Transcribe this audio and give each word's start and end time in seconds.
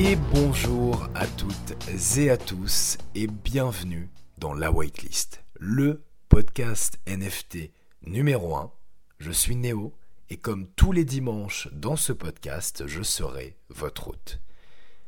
Et 0.00 0.14
bonjour 0.32 1.08
à 1.16 1.26
toutes 1.26 1.74
et 2.16 2.30
à 2.30 2.36
tous 2.36 2.98
et 3.16 3.26
bienvenue 3.26 4.08
dans 4.38 4.54
la 4.54 4.70
Whitelist, 4.70 5.42
le 5.58 6.04
podcast 6.28 7.00
NFT 7.08 7.72
numéro 8.06 8.54
1. 8.54 8.70
Je 9.18 9.32
suis 9.32 9.56
Néo 9.56 9.92
et 10.30 10.36
comme 10.36 10.68
tous 10.76 10.92
les 10.92 11.04
dimanches 11.04 11.66
dans 11.72 11.96
ce 11.96 12.12
podcast, 12.12 12.84
je 12.86 13.02
serai 13.02 13.56
votre 13.70 14.06
hôte. 14.06 14.40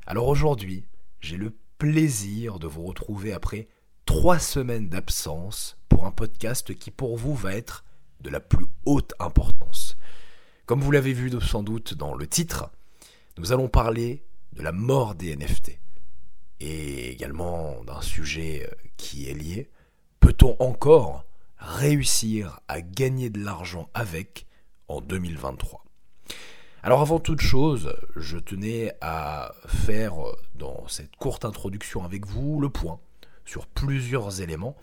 Alors 0.09 0.27
aujourd'hui, 0.27 0.89
j'ai 1.21 1.37
le 1.37 1.55
plaisir 1.79 2.59
de 2.59 2.67
vous 2.67 2.83
retrouver 2.83 3.33
après 3.33 3.69
trois 4.07 4.41
semaines 4.41 4.89
d'absence 4.89 5.79
pour 5.89 6.05
un 6.05 6.11
podcast 6.11 6.75
qui 6.75 6.91
pour 6.91 7.17
vous 7.17 7.37
va 7.37 7.55
être 7.55 7.85
de 8.23 8.29
la 8.29 8.41
plus 8.41 8.67
haute 8.87 9.15
importance. 9.21 9.97
Comme 10.67 10.81
vous 10.81 10.91
l'avez 10.91 11.13
vu 11.13 11.31
sans 11.41 11.63
doute 11.63 11.95
dans 11.95 12.13
le 12.13 12.27
titre, 12.27 12.73
nous 13.39 13.53
allons 13.53 13.69
parler 13.69 14.25
de 14.53 14.63
la 14.63 14.73
mort 14.73 15.15
des 15.15 15.37
NFT 15.37 15.79
et 16.61 17.11
également 17.11 17.83
d'un 17.85 18.03
sujet 18.03 18.69
euh, 18.71 18.75
qui 18.97 19.29
est 19.29 19.35
lié. 19.35 19.71
Peut-on 20.21 20.57
encore 20.59 21.25
réussir 21.59 22.61
à 22.69 22.81
gagner 22.81 23.31
de 23.31 23.43
l'argent 23.43 23.89
avec 23.95 24.47
en 24.89 25.01
2023 25.01 25.85
alors 26.83 27.03
avant 27.03 27.19
toute 27.21 27.43
chose, 27.43 27.95
je 28.17 28.39
tenais 28.39 28.95
à 29.03 29.53
faire 29.67 30.27
euh, 30.27 30.35
dans 30.55 30.89
cette 30.89 31.15
courte 31.17 31.45
introduction 31.45 32.05
avec 32.05 32.25
vous 32.25 32.59
le 32.59 32.71
point 32.71 32.99
sur 33.45 33.67
plusieurs 33.67 34.41
éléments. 34.41 34.75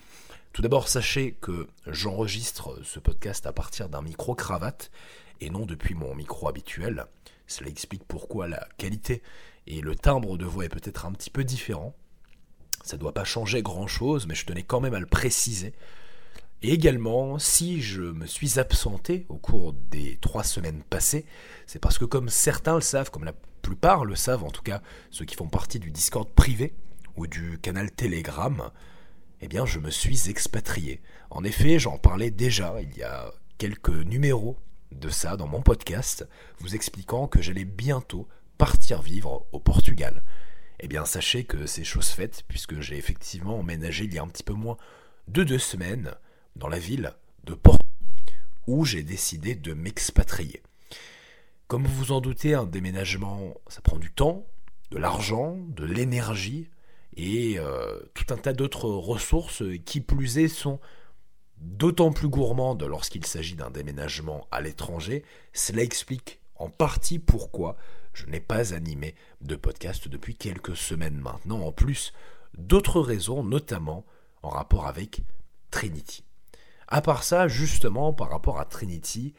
Tout 0.54 0.62
d'abord, 0.62 0.90
sachez 0.90 1.32
que 1.42 1.68
j'enregistre 1.88 2.80
ce 2.84 3.00
podcast 3.00 3.48
à 3.48 3.52
partir 3.52 3.90
d'un 3.90 4.04
micro-cravate 4.04 4.92
et 5.42 5.50
non 5.50 5.66
depuis 5.66 5.96
mon 5.96 6.14
micro 6.14 6.48
habituel. 6.48 7.08
Cela 7.48 7.72
explique 7.72 8.04
pourquoi 8.08 8.48
la 8.48 8.68
qualité 8.78 9.24
et 9.68 9.82
le 9.82 9.96
timbre 9.96 10.38
de 10.38 10.46
voix 10.46 10.66
est 10.66 10.70
peut-être 10.70 11.06
un 11.06 11.12
petit 11.12 11.30
peu 11.30 11.44
différent. 11.44 11.96
Ça 12.84 12.96
ne 12.96 13.02
doit 13.02 13.14
pas 13.14 13.26
changer 13.26 13.62
grand-chose, 13.62 14.28
mais 14.28 14.36
je 14.36 14.46
tenais 14.46 14.64
quand 14.64 14.80
même 14.80 14.94
à 14.94 15.00
le 15.00 15.06
préciser. 15.06 15.74
Et 16.64 16.72
également, 16.72 17.38
si 17.38 17.82
je 17.82 18.02
me 18.02 18.26
suis 18.26 18.59
absenté 18.59 19.26
au 19.30 19.38
cours 19.38 19.74
des 19.74 20.18
trois 20.22 20.44
semaines 20.44 20.82
passées, 20.90 21.26
c'est 21.68 21.80
parce 21.80 21.98
que 21.98 22.06
comme 22.06 22.30
certains 22.30 22.76
le 22.76 22.82
savent, 22.82 23.12
comme 23.12 23.26
la 23.26 23.36
plupart 23.62 24.06
le 24.06 24.16
savent, 24.16 24.44
en 24.44 24.50
tout 24.50 24.64
cas 24.64 24.82
ceux 25.12 25.26
qui 25.26 25.36
font 25.36 25.50
partie 25.50 25.80
du 25.80 25.92
Discord 25.92 26.28
privé 26.30 26.74
ou 27.16 27.28
du 27.28 27.59
canal 27.59 27.92
Telegram, 27.92 28.72
eh 29.42 29.48
bien 29.48 29.66
je 29.66 29.80
me 29.80 29.92
suis 29.92 30.30
expatrié. 30.30 31.02
En 31.30 31.44
effet, 31.44 31.78
j'en 31.78 31.98
parlais 31.98 32.31
déjà 32.31 32.76
il 32.81 32.98
y 32.98 33.04
a 33.04 33.31
quelques 33.58 33.90
numéros 33.90 34.58
de 34.92 35.09
ça 35.09 35.38
dans 35.38 35.48
mon 35.48 35.62
podcast, 35.62 36.28
vous 36.59 36.74
expliquant 36.74 37.28
que 37.28 37.42
j'allais 37.42 37.66
bientôt 37.66 38.28
partir 38.58 39.02
vivre 39.02 39.47
au 39.52 39.59
Portugal. 39.59 40.23
Eh 40.80 40.88
bien, 40.88 41.05
sachez 41.05 41.44
que 41.44 41.66
c'est 41.66 41.83
chose 41.83 42.09
faite, 42.09 42.44
puisque 42.47 42.80
j'ai 42.81 42.97
effectivement 42.97 43.59
emménagé 43.59 44.05
il 44.05 44.13
y 44.13 44.19
a 44.19 44.23
un 44.23 44.27
petit 44.27 44.44
peu 44.44 44.53
moins 44.53 44.77
de 45.27 45.44
deux 45.44 45.59
semaines 45.59 46.13
dans 46.55 46.67
la 46.67 46.80
ville 46.80 47.13
de 47.45 47.53
Porto, 47.53 47.85
où 48.67 48.85
j'ai 48.85 49.03
décidé 49.03 49.55
de 49.55 49.73
m'expatrier. 49.73 50.61
Comme 51.67 51.85
vous 51.85 52.05
vous 52.05 52.11
en 52.11 52.22
doutez, 52.22 52.53
un 52.53 52.66
déménagement, 52.66 53.53
ça 53.67 53.81
prend 53.81 53.97
du 53.97 54.11
temps, 54.11 54.45
de 54.91 54.97
l'argent, 54.97 55.58
de 55.69 55.85
l'énergie 55.85 56.69
et 57.16 57.58
euh, 57.58 58.00
tout 58.13 58.31
un 58.33 58.38
tas 58.38 58.53
d'autres 58.53 58.89
ressources 58.89 59.63
qui 59.85 60.02
plus 60.02 60.38
est 60.38 60.47
sont 60.47 60.80
d'autant 61.58 62.11
plus 62.11 62.30
gourmandes 62.30 62.83
lorsqu'il 62.83 63.25
s'agit 63.25 63.55
d'un 63.55 63.72
déménagement 63.72 64.47
à 64.52 64.61
l'étranger. 64.61 65.23
Cela 65.53 65.81
explique 65.81 66.39
en 66.55 66.69
partie 66.69 67.19
pourquoi 67.19 67.75
je 68.18 68.26
n'ai 68.26 68.40
pas 68.40 68.73
animé 68.73 69.14
de 69.42 69.56
podcast 69.56 70.08
depuis 70.08 70.36
quelques 70.36 70.76
semaines 70.76 71.20
maintenant, 71.20 71.62
en 71.62 71.72
plus 71.72 72.14
d'autres 72.58 73.00
raisons, 73.00 73.44
notamment 73.44 74.06
en 74.41 74.50
rapport 74.50 74.88
avec 74.88 75.22
Trinity. 75.69 76.24
À 76.88 77.02
part 77.02 77.24
ça, 77.24 77.47
justement, 77.47 78.14
par 78.14 78.31
rapport 78.31 78.59
à 78.59 78.66
Trinity, 78.66 79.36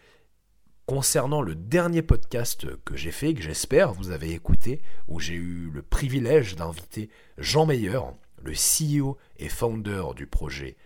concernant 0.87 1.43
le 1.43 1.57
dernier 1.57 2.03
podcast 2.03 2.69
que 2.85 2.95
j'ai 2.97 3.11
fait, 3.11 3.35
que 3.35 3.43
j'espère 3.43 3.93
vous 3.93 4.11
avez 4.11 4.31
écouté, 4.31 4.81
où 5.09 5.19
j'ai 5.19 5.35
eu 5.35 5.71
le 5.71 5.83
privilège 5.83 6.55
d'inviter 6.55 7.11
Jean 7.37 7.67
Meyer, 7.67 8.01
le 8.45 8.53
CEO 8.53 9.19
et 9.39 9.49
founder 9.49 10.05
du 10.15 10.29
projet 10.29 10.77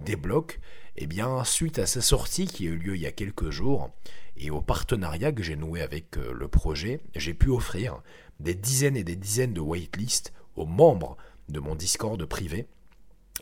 Débloc, 0.00 0.58
eh 0.96 1.06
bien, 1.06 1.44
suite 1.44 1.78
à 1.78 1.86
sa 1.86 2.00
sortie 2.00 2.46
qui 2.46 2.66
a 2.66 2.70
eu 2.70 2.76
lieu 2.76 2.96
il 2.96 3.02
y 3.02 3.06
a 3.06 3.12
quelques 3.12 3.50
jours, 3.50 3.90
et 4.36 4.50
au 4.50 4.60
partenariat 4.60 5.32
que 5.32 5.42
j'ai 5.42 5.56
noué 5.56 5.82
avec 5.82 6.16
euh, 6.16 6.32
le 6.32 6.48
projet, 6.48 7.00
j'ai 7.14 7.34
pu 7.34 7.50
offrir 7.50 8.02
des 8.40 8.54
dizaines 8.54 8.96
et 8.96 9.04
des 9.04 9.16
dizaines 9.16 9.54
de 9.54 9.60
waitlists 9.60 10.32
aux 10.56 10.66
membres 10.66 11.16
de 11.48 11.60
mon 11.60 11.74
Discord 11.74 12.22
privé, 12.26 12.66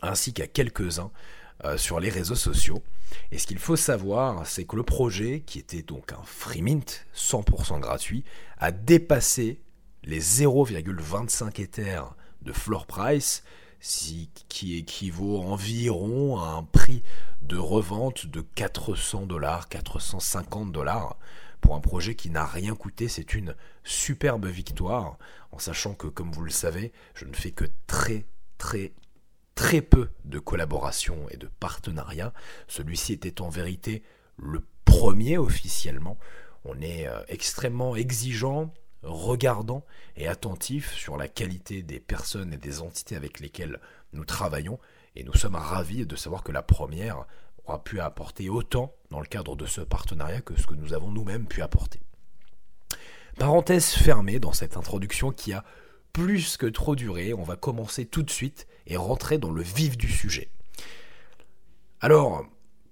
ainsi 0.01 0.33
qu'à 0.33 0.47
quelques-uns 0.47 1.11
euh, 1.65 1.77
sur 1.77 1.99
les 1.99 2.09
réseaux 2.09 2.35
sociaux. 2.35 2.81
Et 3.31 3.37
ce 3.37 3.47
qu'il 3.47 3.59
faut 3.59 3.75
savoir, 3.75 4.47
c'est 4.47 4.65
que 4.65 4.75
le 4.75 4.83
projet, 4.83 5.41
qui 5.45 5.59
était 5.59 5.83
donc 5.83 6.11
un 6.13 6.23
free 6.23 6.61
mint 6.61 7.05
100% 7.15 7.79
gratuit, 7.79 8.23
a 8.57 8.71
dépassé 8.71 9.61
les 10.03 10.21
0,25 10.21 11.61
Ether 11.61 12.01
de 12.41 12.53
floor 12.53 12.85
price, 12.85 13.43
qui 13.81 14.77
équivaut 14.77 15.41
environ 15.41 16.39
à 16.39 16.49
un 16.49 16.63
prix 16.63 17.03
de 17.41 17.57
revente 17.57 18.27
de 18.27 18.41
400 18.41 19.25
dollars, 19.25 19.69
450 19.69 20.71
dollars 20.71 21.17
pour 21.61 21.75
un 21.75 21.79
projet 21.79 22.15
qui 22.15 22.29
n'a 22.29 22.45
rien 22.45 22.75
coûté. 22.75 23.07
C'est 23.07 23.33
une 23.33 23.55
superbe 23.83 24.45
victoire, 24.45 25.17
en 25.51 25.59
sachant 25.59 25.93
que, 25.93 26.07
comme 26.07 26.31
vous 26.31 26.43
le 26.43 26.51
savez, 26.51 26.91
je 27.15 27.25
ne 27.25 27.33
fais 27.33 27.51
que 27.51 27.65
très, 27.87 28.25
très, 28.57 28.93
très 29.55 29.81
peu 29.81 30.09
de 30.25 30.39
collaborations 30.39 31.27
et 31.29 31.37
de 31.37 31.49
partenariats. 31.59 32.33
Celui-ci 32.67 33.13
était 33.13 33.41
en 33.41 33.49
vérité 33.49 34.03
le 34.37 34.63
premier 34.85 35.37
officiellement. 35.37 36.17
On 36.65 36.79
est 36.81 37.07
euh, 37.07 37.23
extrêmement 37.27 37.95
exigeant, 37.95 38.71
regardant 39.03 39.85
et 40.15 40.27
attentif 40.27 40.93
sur 40.93 41.17
la 41.17 41.27
qualité 41.27 41.83
des 41.83 41.99
personnes 41.99 42.53
et 42.53 42.57
des 42.57 42.81
entités 42.81 43.15
avec 43.15 43.39
lesquelles 43.39 43.79
nous 44.13 44.25
travaillons. 44.25 44.79
Et 45.15 45.23
nous 45.23 45.33
sommes 45.33 45.55
ravis 45.55 46.05
de 46.05 46.15
savoir 46.15 46.43
que 46.43 46.51
la 46.51 46.63
première 46.63 47.25
aura 47.65 47.83
pu 47.83 47.99
apporter 47.99 48.49
autant 48.49 48.93
dans 49.09 49.19
le 49.19 49.25
cadre 49.25 49.55
de 49.55 49.65
ce 49.65 49.81
partenariat 49.81 50.41
que 50.41 50.59
ce 50.59 50.67
que 50.67 50.75
nous 50.75 50.93
avons 50.93 51.11
nous-mêmes 51.11 51.47
pu 51.47 51.61
apporter. 51.61 52.01
Parenthèse 53.37 53.89
fermée 53.89 54.39
dans 54.39 54.53
cette 54.53 54.77
introduction 54.77 55.31
qui 55.31 55.53
a 55.53 55.63
plus 56.13 56.57
que 56.57 56.65
trop 56.65 56.95
duré, 56.95 57.33
on 57.33 57.43
va 57.43 57.55
commencer 57.55 58.05
tout 58.05 58.23
de 58.23 58.29
suite 58.29 58.67
et 58.87 58.97
rentrer 58.97 59.37
dans 59.37 59.51
le 59.51 59.61
vif 59.61 59.97
du 59.97 60.09
sujet. 60.11 60.49
Alors, 62.01 62.45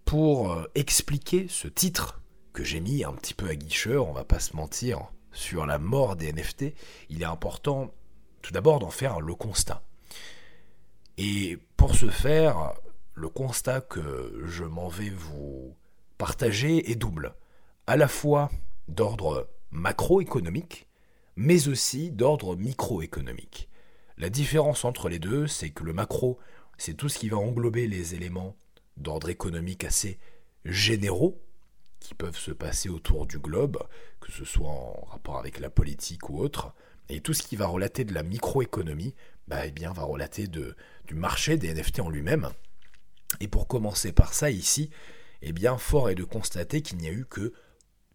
pour 0.06 0.54
euh, 0.54 0.66
expliquer 0.76 1.48
ce 1.50 1.68
titre 1.68 2.22
que 2.54 2.64
j'ai 2.64 2.80
mis 2.80 3.04
un 3.04 3.14
petit 3.14 3.34
peu 3.34 3.50
à 3.50 3.56
guicheur, 3.56 4.08
on 4.08 4.14
va 4.14 4.24
pas 4.24 4.40
se 4.40 4.56
mentir, 4.56 5.12
sur 5.32 5.66
la 5.66 5.80
mort 5.80 6.16
des 6.16 6.32
NFT, 6.32 6.74
il 7.10 7.22
est 7.22 7.26
important 7.26 7.94
tout 8.42 8.54
d'abord 8.54 8.80
d'en 8.80 8.90
faire 8.90 9.22
le 9.22 9.36
constat. 9.36 9.84
Et 11.18 11.58
pour 11.76 11.96
ce 11.96 12.10
faire, 12.10 12.74
le 13.14 13.30
constat 13.30 13.82
que 13.82 14.44
je 14.46 14.64
m'en 14.64 14.88
vais 14.88 15.10
vous 15.10 15.76
partager 16.18 16.90
est 16.90 16.96
double, 16.96 17.36
à 17.88 17.98
la 17.98 18.08
fois 18.08 18.50
d'ordre 18.88 19.50
macroéconomique, 19.72 20.88
mais 21.36 21.68
aussi 21.68 22.12
d'ordre 22.12 22.56
microéconomique. 22.56 23.70
La 24.18 24.30
différence 24.30 24.84
entre 24.84 25.10
les 25.10 25.20
deux, 25.20 25.48
c'est 25.48 25.70
que 25.70 25.84
le 25.84 25.94
macro, 25.94 26.40
c'est 26.78 26.94
tout 26.94 27.10
ce 27.10 27.20
qui 27.20 27.30
va 27.30 27.38
englober 27.38 27.88
les 27.88 28.16
éléments 28.16 28.56
d'ordre 28.98 29.30
économique 29.30 29.84
assez 29.84 30.20
généraux, 30.66 31.42
qui 32.00 32.14
peuvent 32.14 32.38
se 32.38 32.52
passer 32.52 32.90
autour 32.90 33.26
du 33.26 33.40
globe, 33.40 33.78
que 34.20 34.32
ce 34.32 34.46
soit 34.46 34.70
en 34.70 35.06
rapport 35.10 35.38
avec 35.38 35.60
la 35.60 35.70
politique 35.70 36.30
ou 36.30 36.40
autre, 36.40 36.74
et 37.10 37.22
tout 37.22 37.34
ce 37.34 37.44
qui 37.44 37.56
va 37.56 37.68
relater 37.68 38.04
de 38.04 38.14
la 38.14 38.24
microéconomie, 38.24 39.16
bah, 39.48 39.66
eh 39.66 39.72
bien, 39.72 39.92
va 39.92 40.04
relater 40.04 40.48
de, 40.48 40.76
du 41.08 41.16
marché 41.16 41.58
des 41.58 41.74
NFT 41.74 42.02
en 42.02 42.10
lui-même. 42.10 42.50
Et 43.40 43.48
pour 43.48 43.68
commencer 43.68 44.12
par 44.12 44.34
ça, 44.34 44.52
ici, 44.52 44.90
eh 45.42 45.52
bien, 45.52 45.78
fort 45.78 46.10
est 46.10 46.16
de 46.16 46.24
constater 46.24 46.82
qu'il 46.82 46.98
n'y 46.98 47.08
a 47.08 47.12
eu 47.12 47.26
que 47.26 47.54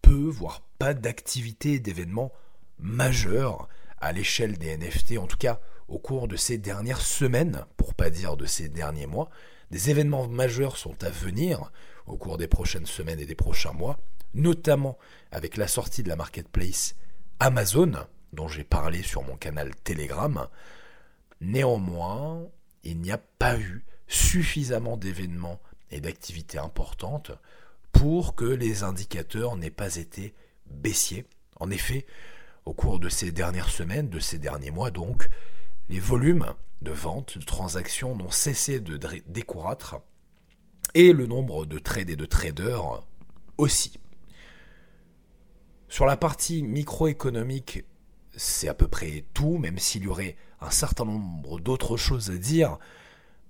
peu, 0.01 0.29
voire 0.29 0.61
pas 0.79 0.93
d'activité 0.93 1.79
d'événements 1.79 2.31
majeurs 2.79 3.67
à 3.99 4.11
l'échelle 4.11 4.57
des 4.57 4.77
NFT, 4.77 5.17
en 5.17 5.27
tout 5.27 5.37
cas 5.37 5.59
au 5.87 5.99
cours 5.99 6.27
de 6.27 6.35
ces 6.35 6.57
dernières 6.57 7.01
semaines, 7.01 7.65
pour 7.77 7.93
pas 7.93 8.09
dire 8.09 8.37
de 8.37 8.45
ces 8.45 8.69
derniers 8.69 9.07
mois. 9.07 9.29
Des 9.71 9.89
événements 9.89 10.27
majeurs 10.27 10.77
sont 10.77 11.03
à 11.03 11.09
venir, 11.09 11.71
au 12.07 12.17
cours 12.17 12.37
des 12.37 12.47
prochaines 12.47 12.85
semaines 12.85 13.19
et 13.19 13.25
des 13.25 13.35
prochains 13.35 13.73
mois, 13.73 13.97
notamment 14.33 14.97
avec 15.31 15.57
la 15.57 15.67
sortie 15.67 16.03
de 16.03 16.09
la 16.09 16.15
marketplace 16.15 16.95
Amazon, 17.39 17.93
dont 18.33 18.47
j'ai 18.47 18.63
parlé 18.63 19.01
sur 19.01 19.23
mon 19.23 19.37
canal 19.37 19.73
Telegram. 19.83 20.47
Néanmoins, 21.41 22.47
il 22.83 22.99
n'y 22.99 23.11
a 23.11 23.17
pas 23.17 23.57
eu 23.57 23.85
suffisamment 24.07 24.97
d'événements 24.97 25.59
et 25.91 26.01
d'activités 26.01 26.57
importantes 26.57 27.31
pour 27.91 28.35
que 28.35 28.45
les 28.45 28.83
indicateurs 28.83 29.55
n'aient 29.55 29.69
pas 29.69 29.95
été 29.95 30.33
baissiers. 30.67 31.25
En 31.59 31.71
effet, 31.71 32.05
au 32.65 32.73
cours 32.73 32.99
de 32.99 33.09
ces 33.09 33.31
dernières 33.31 33.69
semaines, 33.69 34.09
de 34.09 34.19
ces 34.19 34.37
derniers 34.37 34.71
mois 34.71 34.91
donc, 34.91 35.29
les 35.89 35.99
volumes 35.99 36.53
de 36.81 36.91
ventes, 36.91 37.37
de 37.37 37.45
transactions 37.45 38.15
n'ont 38.15 38.31
cessé 38.31 38.79
de 38.79 38.99
décroître 39.27 39.97
et 40.95 41.11
le 41.11 41.27
nombre 41.27 41.65
de 41.65 41.77
trades 41.77 42.09
et 42.09 42.15
de 42.15 42.25
traders 42.25 43.03
aussi. 43.57 43.99
Sur 45.89 46.05
la 46.05 46.17
partie 46.17 46.63
microéconomique, 46.63 47.83
c'est 48.35 48.69
à 48.69 48.73
peu 48.73 48.87
près 48.87 49.25
tout, 49.33 49.57
même 49.57 49.77
s'il 49.77 50.03
y 50.03 50.07
aurait 50.07 50.35
un 50.61 50.71
certain 50.71 51.05
nombre 51.05 51.59
d'autres 51.59 51.97
choses 51.97 52.31
à 52.31 52.37
dire. 52.37 52.79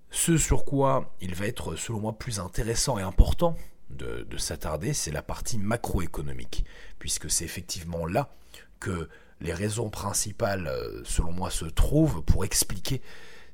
Ce 0.09 0.37
sur 0.37 0.65
quoi 0.65 1.15
il 1.21 1.35
va 1.35 1.45
être, 1.45 1.75
selon 1.75 1.99
moi, 1.99 2.17
plus 2.17 2.39
intéressant 2.39 2.97
et 2.97 3.03
important 3.03 3.55
de, 3.89 4.25
de 4.29 4.37
s'attarder, 4.37 4.93
c'est 4.93 5.11
la 5.11 5.21
partie 5.21 5.59
macroéconomique, 5.59 6.65
puisque 6.99 7.29
c'est 7.29 7.45
effectivement 7.45 8.05
là 8.05 8.29
que 8.79 9.07
les 9.39 9.53
raisons 9.53 9.89
principales, 9.89 10.71
selon 11.03 11.31
moi, 11.31 11.51
se 11.51 11.65
trouvent 11.65 12.23
pour 12.23 12.43
expliquer 12.43 13.01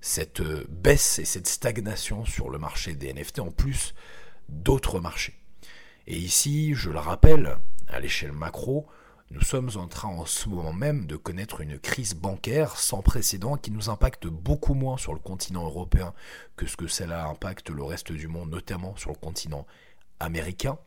cette 0.02 0.42
euh, 0.42 0.66
baisse 0.70 1.20
et 1.20 1.26
cette 1.26 1.48
stagnation 1.48 2.26
sur 2.26 2.50
le 2.50 2.58
marché 2.58 2.96
des 2.96 3.14
NFT, 3.14 3.40
en 3.40 3.52
plus 3.52 3.94
d'autres 4.50 5.00
marchés. 5.00 5.36
Et 6.08 6.18
ici, 6.18 6.74
je 6.74 6.90
le 6.90 7.00
rappelle, 7.00 7.58
à 7.88 8.00
l'échelle 8.00 8.32
macro, 8.32 8.88
nous 9.30 9.42
sommes 9.42 9.70
en 9.76 9.88
train 9.88 10.10
en 10.10 10.26
ce 10.26 10.50
moment 10.50 10.74
même 10.74 11.06
de 11.06 11.16
connaître 11.16 11.62
une 11.62 11.80
crise 11.80 12.16
bancaire 12.16 12.76
sans 12.76 13.02
précédent 13.02 13.56
qui 13.56 13.72
nous 13.72 13.90
impacte 13.90 14.28
beaucoup 14.28 14.74
moins 14.74 14.98
sur 14.98 15.14
le 15.14 15.20
continent 15.20 15.64
européen 15.64 16.14
que 16.58 16.66
ce 16.66 16.76
que 16.76 16.88
cela 16.88 17.28
impacte 17.28 17.70
le 17.70 17.84
reste 17.84 18.12
du 18.12 18.28
monde, 18.28 18.50
notamment 18.50 18.94
sur 18.98 19.12
le 19.12 19.16
continent 19.16 19.66
américain. 20.20 20.78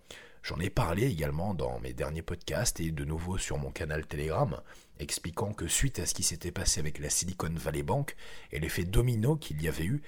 J'en 0.42 0.58
ai 0.60 0.68
parlé 0.68 1.06
également 1.06 1.54
dans 1.54 1.80
mes 1.80 1.94
derniers 1.94 2.20
podcasts 2.20 2.80
et 2.80 2.90
de 2.90 3.04
nouveau 3.06 3.38
sur 3.38 3.56
mon 3.56 3.70
canal 3.70 4.06
Telegram, 4.06 4.60
expliquant 5.04 5.52
que 5.52 5.68
suite 5.68 6.00
à 6.00 6.06
ce 6.06 6.14
qui 6.14 6.24
s'était 6.24 6.50
passé 6.50 6.80
avec 6.80 6.98
la 6.98 7.10
Silicon 7.10 7.52
Valley 7.54 7.84
Bank 7.84 8.16
et 8.50 8.58
l'effet 8.58 8.84
domino 8.84 9.36
qu'il 9.36 9.62
y 9.62 9.68
avait 9.68 9.84
eu, 9.84 10.02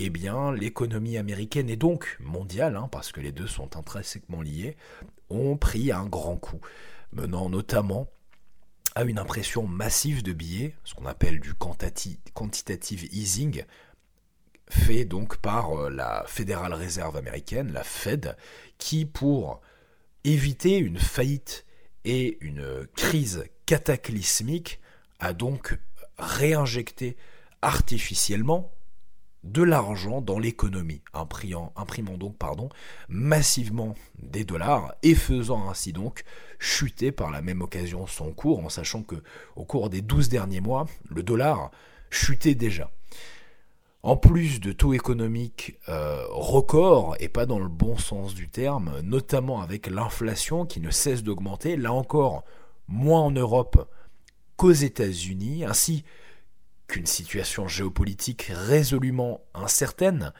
eh 0.00 0.10
bien, 0.10 0.52
l'économie 0.52 1.18
américaine 1.18 1.70
et 1.70 1.76
donc 1.76 2.16
mondiale, 2.20 2.76
hein, 2.76 2.88
parce 2.90 3.12
que 3.12 3.20
les 3.20 3.32
deux 3.32 3.46
sont 3.46 3.76
intrinsèquement 3.76 4.42
liés, 4.42 4.76
ont 5.28 5.56
pris 5.56 5.92
un 5.92 6.06
grand 6.06 6.36
coup, 6.36 6.60
menant 7.12 7.48
notamment 7.48 8.08
à 8.94 9.04
une 9.04 9.18
impression 9.18 9.66
massive 9.66 10.22
de 10.22 10.32
billets, 10.32 10.74
ce 10.84 10.94
qu'on 10.94 11.06
appelle 11.06 11.38
du 11.38 11.54
quantitative 11.54 13.08
easing, 13.12 13.64
fait 14.70 15.04
donc 15.04 15.36
par 15.36 15.72
euh, 15.72 15.90
la 15.90 16.24
Fédérale 16.26 16.74
Réserve 16.74 17.16
américaine, 17.16 17.72
la 17.72 17.84
Fed, 17.84 18.36
qui, 18.78 19.04
pour 19.04 19.60
éviter 20.24 20.78
une 20.78 20.98
faillite 20.98 21.66
et 22.04 22.38
une 22.40 22.86
crise 22.96 23.44
cataclysmique, 23.70 24.80
a 25.20 25.32
donc 25.32 25.78
réinjecté 26.18 27.16
artificiellement 27.62 28.72
de 29.44 29.62
l'argent 29.62 30.20
dans 30.20 30.40
l'économie, 30.40 31.02
imprimant, 31.14 31.72
donc 32.18 32.34
massivement 33.08 33.94
des 34.18 34.42
dollars 34.42 34.92
et 35.04 35.14
faisant 35.14 35.70
ainsi 35.70 35.92
donc 35.92 36.24
chuter 36.58 37.12
par 37.12 37.30
la 37.30 37.42
même 37.42 37.62
occasion 37.62 38.08
son 38.08 38.32
cours, 38.32 38.58
en 38.58 38.70
sachant 38.70 39.04
que 39.04 39.22
au 39.54 39.64
cours 39.64 39.88
des 39.88 40.02
12 40.02 40.28
derniers 40.28 40.60
mois, 40.60 40.88
le 41.08 41.22
dollar 41.22 41.70
chutait 42.10 42.56
déjà. 42.56 42.90
En 44.02 44.16
plus 44.16 44.58
de 44.58 44.72
taux 44.72 44.94
économiques 44.94 45.78
euh, 45.88 46.24
records, 46.30 47.14
et 47.20 47.28
pas 47.28 47.46
dans 47.46 47.60
le 47.60 47.68
bon 47.68 47.96
sens 47.98 48.34
du 48.34 48.48
terme, 48.48 48.98
notamment 49.04 49.60
avec 49.60 49.86
l'inflation 49.86 50.66
qui 50.66 50.80
ne 50.80 50.90
cesse 50.90 51.22
d'augmenter, 51.22 51.76
là 51.76 51.92
encore 51.92 52.42
moins 52.90 53.22
en 53.22 53.30
Europe 53.30 53.88
qu'aux 54.56 54.72
États-Unis, 54.72 55.64
ainsi 55.64 56.04
qu'une 56.86 57.06
situation 57.06 57.68
géopolitique 57.68 58.50
résolument 58.52 59.40
incertaine, 59.54 60.32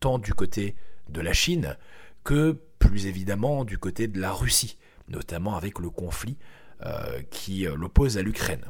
tant 0.00 0.18
du 0.18 0.34
côté 0.34 0.74
de 1.08 1.20
la 1.20 1.32
Chine 1.32 1.76
que 2.24 2.60
plus 2.78 3.06
évidemment 3.06 3.64
du 3.64 3.78
côté 3.78 4.08
de 4.08 4.20
la 4.20 4.32
Russie, 4.32 4.78
notamment 5.08 5.56
avec 5.56 5.78
le 5.78 5.90
conflit 5.90 6.36
euh, 6.84 7.22
qui 7.30 7.66
l'oppose 7.76 8.18
à 8.18 8.22
l'Ukraine. 8.22 8.64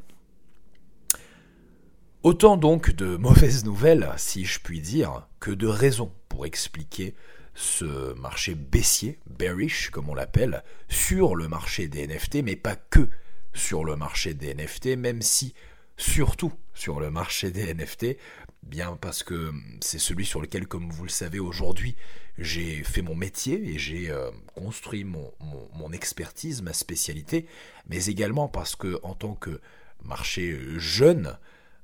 Autant 2.22 2.56
donc 2.56 2.90
de 2.90 3.16
mauvaises 3.16 3.64
nouvelles, 3.64 4.12
si 4.16 4.44
je 4.44 4.60
puis 4.60 4.80
dire, 4.80 5.28
que 5.40 5.50
de 5.50 5.66
raisons 5.66 6.12
pour 6.28 6.46
expliquer 6.46 7.14
ce 7.54 8.14
marché 8.14 8.54
baissier, 8.54 9.18
bearish 9.26 9.90
comme 9.90 10.08
on 10.08 10.14
l'appelle, 10.14 10.62
sur 10.88 11.34
le 11.34 11.48
marché 11.48 11.88
des 11.88 12.06
NFT, 12.06 12.42
mais 12.44 12.56
pas 12.56 12.76
que 12.76 13.08
sur 13.58 13.84
le 13.84 13.96
marché 13.96 14.34
des 14.34 14.54
NFT, 14.54 14.96
même 14.96 15.20
si 15.20 15.54
surtout 15.96 16.52
sur 16.74 17.00
le 17.00 17.10
marché 17.10 17.50
des 17.50 17.74
NFT, 17.74 18.16
bien 18.62 18.96
parce 19.00 19.22
que 19.22 19.52
c'est 19.80 19.98
celui 19.98 20.24
sur 20.24 20.40
lequel, 20.40 20.66
comme 20.66 20.90
vous 20.90 21.02
le 21.02 21.10
savez 21.10 21.40
aujourd'hui, 21.40 21.96
j'ai 22.38 22.84
fait 22.84 23.02
mon 23.02 23.16
métier 23.16 23.74
et 23.74 23.78
j'ai 23.78 24.10
euh, 24.10 24.30
construit 24.54 25.04
mon, 25.04 25.32
expertise, 25.92 26.62
ma 26.62 26.72
spécialité, 26.72 27.46
mais 27.88 28.06
également 28.06 28.46
parce 28.46 28.76
que 28.76 29.00
en 29.02 29.14
tant 29.14 29.34
que 29.34 29.60
marché 30.04 30.58
jeune, 30.76 31.36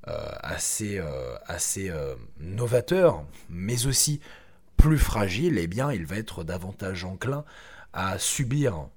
euh, 0.06 0.29
assez, 0.41 0.99
euh, 0.99 1.35
assez 1.47 1.91
novateur, 2.38 3.25
mais 3.49 3.87
aussi 3.87 4.20
plus 4.77 4.99
fragile, 4.99 5.59
eh 5.59 5.67
bien, 5.67 5.91
il 5.91 6.06
va 6.06 6.17
être 6.17 6.44
davantage 6.44 7.05
enclin 7.05 7.44
à 7.93 8.19
subir 8.19 8.88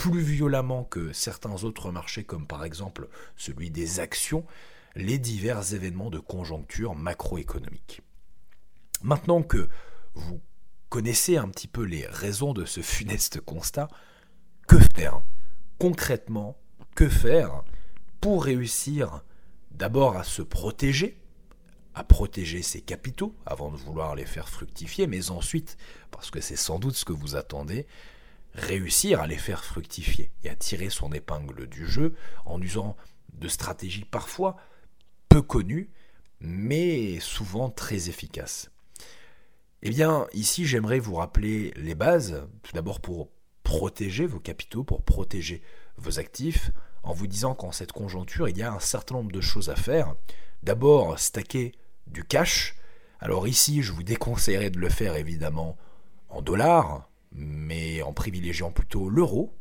plus 0.00 0.22
violemment 0.22 0.84
que 0.84 1.12
certains 1.12 1.64
autres 1.64 1.90
marchés, 1.92 2.24
comme 2.24 2.46
par 2.46 2.64
exemple 2.64 3.08
celui 3.36 3.70
des 3.70 4.00
actions, 4.00 4.46
les 4.96 5.18
divers 5.18 5.74
événements 5.74 6.08
de 6.08 6.18
conjoncture 6.18 6.94
macroéconomique. 6.94 8.00
Maintenant 9.02 9.42
que 9.42 9.68
vous 10.14 10.40
connaissez 10.88 11.36
un 11.36 11.48
petit 11.48 11.68
peu 11.68 11.82
les 11.82 12.06
raisons 12.06 12.54
de 12.54 12.64
ce 12.64 12.80
funeste 12.82 13.40
constat, 13.40 13.88
que 14.66 14.78
faire 14.94 15.22
Concrètement, 15.78 16.58
que 16.94 17.08
faire 17.08 17.62
pour 18.20 18.44
réussir 18.44 19.22
d'abord 19.70 20.16
à 20.16 20.24
se 20.24 20.42
protéger, 20.42 21.18
à 21.94 22.04
protéger 22.04 22.62
ses 22.62 22.80
capitaux 22.80 23.34
avant 23.46 23.70
de 23.70 23.76
vouloir 23.76 24.14
les 24.14 24.26
faire 24.26 24.48
fructifier, 24.48 25.06
mais 25.06 25.30
ensuite, 25.30 25.76
parce 26.10 26.30
que 26.30 26.40
c'est 26.40 26.56
sans 26.56 26.78
doute 26.78 26.96
ce 26.96 27.04
que 27.04 27.12
vous 27.14 27.36
attendez, 27.36 27.86
réussir 28.54 29.20
à 29.20 29.26
les 29.26 29.38
faire 29.38 29.64
fructifier 29.64 30.30
et 30.44 30.50
à 30.50 30.56
tirer 30.56 30.90
son 30.90 31.12
épingle 31.12 31.66
du 31.68 31.86
jeu 31.86 32.14
en 32.44 32.60
usant 32.60 32.96
de 33.32 33.48
stratégies 33.48 34.04
parfois 34.04 34.56
peu 35.28 35.42
connues, 35.42 35.90
mais 36.40 37.20
souvent 37.20 37.70
très 37.70 38.08
efficaces. 38.08 38.70
Eh 39.82 39.90
bien, 39.90 40.26
ici, 40.32 40.66
j'aimerais 40.66 40.98
vous 40.98 41.14
rappeler 41.14 41.72
les 41.76 41.94
bases, 41.94 42.46
tout 42.62 42.72
d'abord 42.72 43.00
pour 43.00 43.30
protéger 43.62 44.26
vos 44.26 44.40
capitaux, 44.40 44.84
pour 44.84 45.02
protéger 45.02 45.62
vos 45.96 46.18
actifs, 46.18 46.70
en 47.02 47.14
vous 47.14 47.26
disant 47.26 47.54
qu'en 47.54 47.72
cette 47.72 47.92
conjoncture, 47.92 48.48
il 48.48 48.58
y 48.58 48.62
a 48.62 48.72
un 48.72 48.80
certain 48.80 49.14
nombre 49.14 49.32
de 49.32 49.40
choses 49.40 49.70
à 49.70 49.76
faire. 49.76 50.14
D'abord, 50.62 51.18
stacker 51.18 51.72
du 52.06 52.24
cash. 52.24 52.74
Alors 53.20 53.48
ici, 53.48 53.82
je 53.82 53.92
vous 53.92 54.02
déconseillerais 54.02 54.70
de 54.70 54.78
le 54.78 54.88
faire 54.88 55.16
évidemment 55.16 55.78
en 56.28 56.42
dollars, 56.42 57.09
mais 57.32 58.02
en 58.02 58.12
privilégiant 58.12 58.70
plutôt 58.70 59.08
l'euro, 59.08 59.54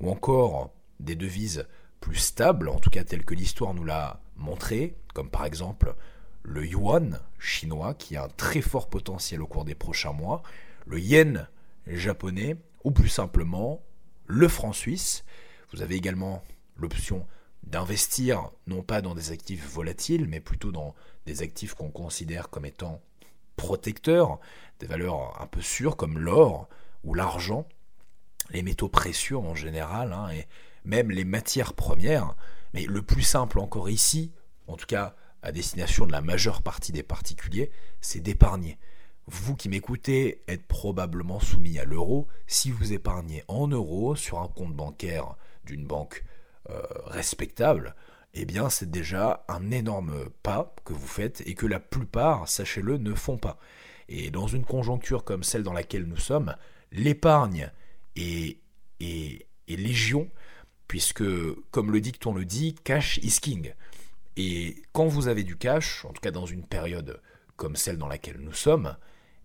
ou 0.00 0.10
encore 0.10 0.70
des 1.00 1.16
devises 1.16 1.66
plus 2.00 2.16
stables, 2.16 2.68
en 2.68 2.78
tout 2.78 2.90
cas 2.90 3.04
telles 3.04 3.24
que 3.24 3.34
l'histoire 3.34 3.74
nous 3.74 3.84
l'a 3.84 4.20
montré, 4.36 4.96
comme 5.14 5.30
par 5.30 5.44
exemple 5.44 5.94
le 6.42 6.66
yuan 6.66 7.20
chinois, 7.38 7.94
qui 7.94 8.16
a 8.16 8.24
un 8.24 8.28
très 8.28 8.60
fort 8.60 8.88
potentiel 8.88 9.40
au 9.42 9.46
cours 9.46 9.64
des 9.64 9.76
prochains 9.76 10.12
mois, 10.12 10.42
le 10.86 10.98
yen 10.98 11.48
japonais, 11.86 12.56
ou 12.84 12.90
plus 12.90 13.08
simplement 13.08 13.80
le 14.26 14.48
franc 14.48 14.72
suisse. 14.72 15.24
Vous 15.72 15.82
avez 15.82 15.94
également 15.94 16.42
l'option 16.76 17.26
d'investir 17.62 18.50
non 18.66 18.82
pas 18.82 19.02
dans 19.02 19.14
des 19.14 19.30
actifs 19.30 19.64
volatiles, 19.72 20.26
mais 20.26 20.40
plutôt 20.40 20.72
dans 20.72 20.94
des 21.26 21.42
actifs 21.42 21.74
qu'on 21.74 21.90
considère 21.90 22.50
comme 22.50 22.66
étant 22.66 23.00
protecteurs, 23.54 24.40
des 24.80 24.86
valeurs 24.86 25.40
un 25.40 25.46
peu 25.46 25.60
sûres 25.60 25.96
comme 25.96 26.18
l'or 26.18 26.68
ou 27.04 27.14
l'argent, 27.14 27.66
les 28.50 28.62
métaux 28.62 28.88
précieux 28.88 29.38
en 29.38 29.54
général, 29.54 30.12
hein, 30.12 30.28
et 30.30 30.46
même 30.84 31.10
les 31.10 31.24
matières 31.24 31.74
premières. 31.74 32.34
Mais 32.74 32.84
le 32.84 33.02
plus 33.02 33.22
simple 33.22 33.58
encore 33.58 33.90
ici, 33.90 34.32
en 34.66 34.76
tout 34.76 34.86
cas 34.86 35.14
à 35.42 35.52
destination 35.52 36.06
de 36.06 36.12
la 36.12 36.20
majeure 36.20 36.62
partie 36.62 36.92
des 36.92 37.02
particuliers, 37.02 37.70
c'est 38.00 38.20
d'épargner. 38.20 38.78
Vous 39.26 39.54
qui 39.54 39.68
m'écoutez 39.68 40.42
êtes 40.48 40.66
probablement 40.66 41.40
soumis 41.40 41.78
à 41.78 41.84
l'euro. 41.84 42.26
Si 42.46 42.70
vous 42.70 42.92
épargnez 42.92 43.44
en 43.48 43.68
euros 43.68 44.16
sur 44.16 44.40
un 44.40 44.48
compte 44.48 44.74
bancaire 44.74 45.36
d'une 45.64 45.86
banque 45.86 46.24
euh, 46.70 46.82
respectable, 47.06 47.94
eh 48.34 48.44
bien 48.44 48.68
c'est 48.68 48.90
déjà 48.90 49.44
un 49.48 49.70
énorme 49.70 50.28
pas 50.42 50.74
que 50.84 50.92
vous 50.92 51.06
faites 51.06 51.42
et 51.46 51.54
que 51.54 51.66
la 51.66 51.80
plupart, 51.80 52.48
sachez-le, 52.48 52.98
ne 52.98 53.14
font 53.14 53.38
pas. 53.38 53.58
Et 54.08 54.30
dans 54.30 54.46
une 54.46 54.64
conjoncture 54.64 55.24
comme 55.24 55.44
celle 55.44 55.62
dans 55.62 55.72
laquelle 55.72 56.04
nous 56.04 56.16
sommes, 56.16 56.56
l'épargne 56.92 57.70
est, 58.16 58.58
est, 59.00 59.46
légion, 59.68 60.30
puisque, 60.86 61.24
comme 61.70 61.90
le 61.90 62.00
dicton 62.00 62.34
le 62.34 62.44
dit, 62.44 62.74
cash 62.84 63.18
is 63.18 63.40
king. 63.40 63.72
Et 64.36 64.76
quand 64.92 65.06
vous 65.06 65.28
avez 65.28 65.44
du 65.44 65.56
cash, 65.56 66.04
en 66.04 66.12
tout 66.12 66.20
cas 66.20 66.30
dans 66.30 66.46
une 66.46 66.66
période 66.66 67.20
comme 67.56 67.76
celle 67.76 67.98
dans 67.98 68.08
laquelle 68.08 68.38
nous 68.38 68.52
sommes, 68.52 68.96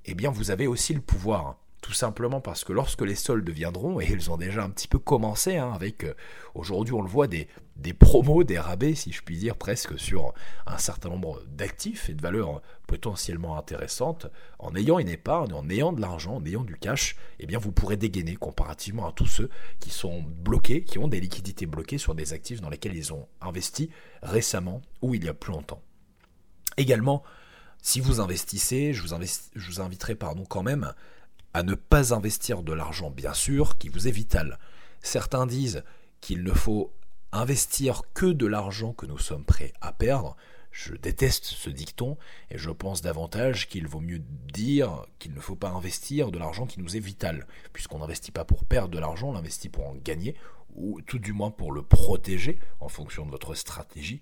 eh 0.05 0.15
bien 0.15 0.29
vous 0.29 0.51
avez 0.51 0.67
aussi 0.67 0.93
le 0.93 1.01
pouvoir. 1.01 1.57
Tout 1.87 1.93
simplement 1.93 2.41
parce 2.41 2.65
que 2.65 2.73
lorsque 2.73 3.01
les 3.01 3.15
soldes 3.15 3.49
viendront, 3.49 4.01
et 4.01 4.09
ils 4.11 4.29
ont 4.29 4.35
déjà 4.35 4.61
un 4.61 4.69
petit 4.69 4.89
peu 4.89 4.99
commencé, 4.99 5.55
hein, 5.55 5.71
avec 5.71 6.03
euh, 6.03 6.15
aujourd'hui 6.53 6.93
on 6.93 7.01
le 7.01 7.07
voit 7.07 7.27
des, 7.27 7.47
des 7.77 7.93
promos, 7.93 8.43
des 8.43 8.59
rabais, 8.59 8.93
si 8.93 9.13
je 9.13 9.21
puis 9.21 9.37
dire, 9.37 9.55
presque 9.55 9.97
sur 9.97 10.33
un 10.65 10.77
certain 10.79 11.07
nombre 11.07 11.41
d'actifs 11.47 12.09
et 12.09 12.13
de 12.13 12.21
valeurs 12.21 12.61
potentiellement 12.87 13.57
intéressantes, 13.57 14.27
en 14.59 14.75
ayant 14.75 14.99
une 14.99 15.07
épargne, 15.07 15.53
en 15.53 15.69
ayant 15.69 15.93
de 15.93 16.01
l'argent, 16.01 16.35
en 16.35 16.45
ayant 16.45 16.65
du 16.65 16.75
cash, 16.75 17.15
eh 17.39 17.45
bien 17.45 17.57
vous 17.57 17.71
pourrez 17.71 17.95
dégainer 17.95 18.35
comparativement 18.35 19.07
à 19.07 19.13
tous 19.13 19.27
ceux 19.27 19.49
qui 19.79 19.89
sont 19.89 20.21
bloqués, 20.21 20.83
qui 20.83 20.99
ont 20.99 21.07
des 21.07 21.21
liquidités 21.21 21.67
bloquées 21.67 21.99
sur 21.99 22.15
des 22.15 22.33
actifs 22.33 22.59
dans 22.59 22.69
lesquels 22.69 22.97
ils 22.97 23.13
ont 23.13 23.29
investi 23.39 23.91
récemment 24.21 24.81
ou 25.01 25.15
il 25.15 25.23
y 25.23 25.29
a 25.29 25.33
plus 25.33 25.53
longtemps. 25.53 25.81
Également, 26.75 27.23
si 27.81 28.01
vous 28.01 28.19
investissez, 28.19 28.93
je 28.93 29.01
vous, 29.01 29.15
je 29.55 29.67
vous 29.71 29.79
inviterai 29.79 30.15
pardon, 30.15 30.43
quand 30.43 30.63
même 30.63 30.93
à 31.57 31.63
ne 31.63 31.73
pas 31.73 32.13
investir 32.13 32.61
de 32.61 32.71
l'argent, 32.71 33.09
bien 33.09 33.33
sûr, 33.33 33.79
qui 33.79 33.89
vous 33.89 34.07
est 34.07 34.11
vital. 34.11 34.59
Certains 35.01 35.47
disent 35.47 35.83
qu'il 36.21 36.43
ne 36.43 36.53
faut 36.53 36.93
investir 37.31 38.03
que 38.13 38.27
de 38.27 38.45
l'argent 38.45 38.93
que 38.93 39.07
nous 39.07 39.17
sommes 39.17 39.43
prêts 39.43 39.73
à 39.81 39.91
perdre. 39.91 40.37
Je 40.69 40.93
déteste 40.93 41.45
ce 41.45 41.71
dicton 41.71 42.15
et 42.51 42.59
je 42.59 42.69
pense 42.69 43.01
davantage 43.01 43.67
qu'il 43.67 43.87
vaut 43.87 44.01
mieux 44.01 44.21
dire 44.53 45.07
qu'il 45.17 45.33
ne 45.33 45.39
faut 45.39 45.55
pas 45.55 45.69
investir 45.69 46.29
de 46.29 46.37
l'argent 46.37 46.67
qui 46.67 46.79
nous 46.79 46.95
est 46.95 46.99
vital, 46.99 47.47
puisqu'on 47.73 47.97
n'investit 47.97 48.31
pas 48.31 48.45
pour 48.45 48.63
perdre 48.63 48.93
de 48.93 48.99
l'argent, 48.99 49.29
on 49.29 49.33
l'investit 49.33 49.69
pour 49.69 49.87
en 49.87 49.95
gagner, 49.95 50.35
ou 50.75 51.01
tout 51.01 51.17
du 51.17 51.33
moins 51.33 51.49
pour 51.49 51.71
le 51.71 51.81
protéger 51.81 52.59
en 52.81 52.87
fonction 52.87 53.25
de 53.25 53.31
votre 53.31 53.55
stratégie. 53.55 54.21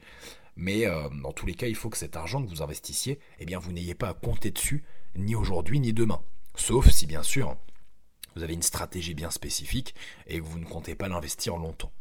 Mais 0.55 0.87
euh, 0.87 1.09
dans 1.21 1.33
tous 1.33 1.47
les 1.47 1.55
cas, 1.55 1.67
il 1.67 1.75
faut 1.75 1.89
que 1.89 1.97
cet 1.97 2.15
argent 2.15 2.41
que 2.41 2.49
vous 2.49 2.61
investissiez, 2.61 3.19
eh 3.39 3.45
bien, 3.45 3.59
vous 3.59 3.73
n'ayez 3.73 3.93
pas 3.93 4.07
à 4.07 4.13
compter 4.13 4.51
dessus, 4.51 4.85
ni 5.17 5.35
aujourd'hui 5.35 5.81
ni 5.81 5.91
demain. 5.91 6.21
Sauf 6.55 6.89
si 6.89 7.05
bien 7.05 7.23
sûr 7.23 7.57
vous 8.35 8.43
avez 8.43 8.53
une 8.53 8.61
stratégie 8.61 9.13
bien 9.13 9.31
spécifique 9.31 9.95
et 10.27 10.39
vous 10.39 10.59
ne 10.59 10.65
comptez 10.65 10.95
pas 10.95 11.07
l'investir 11.07 11.57
longtemps. 11.57 11.91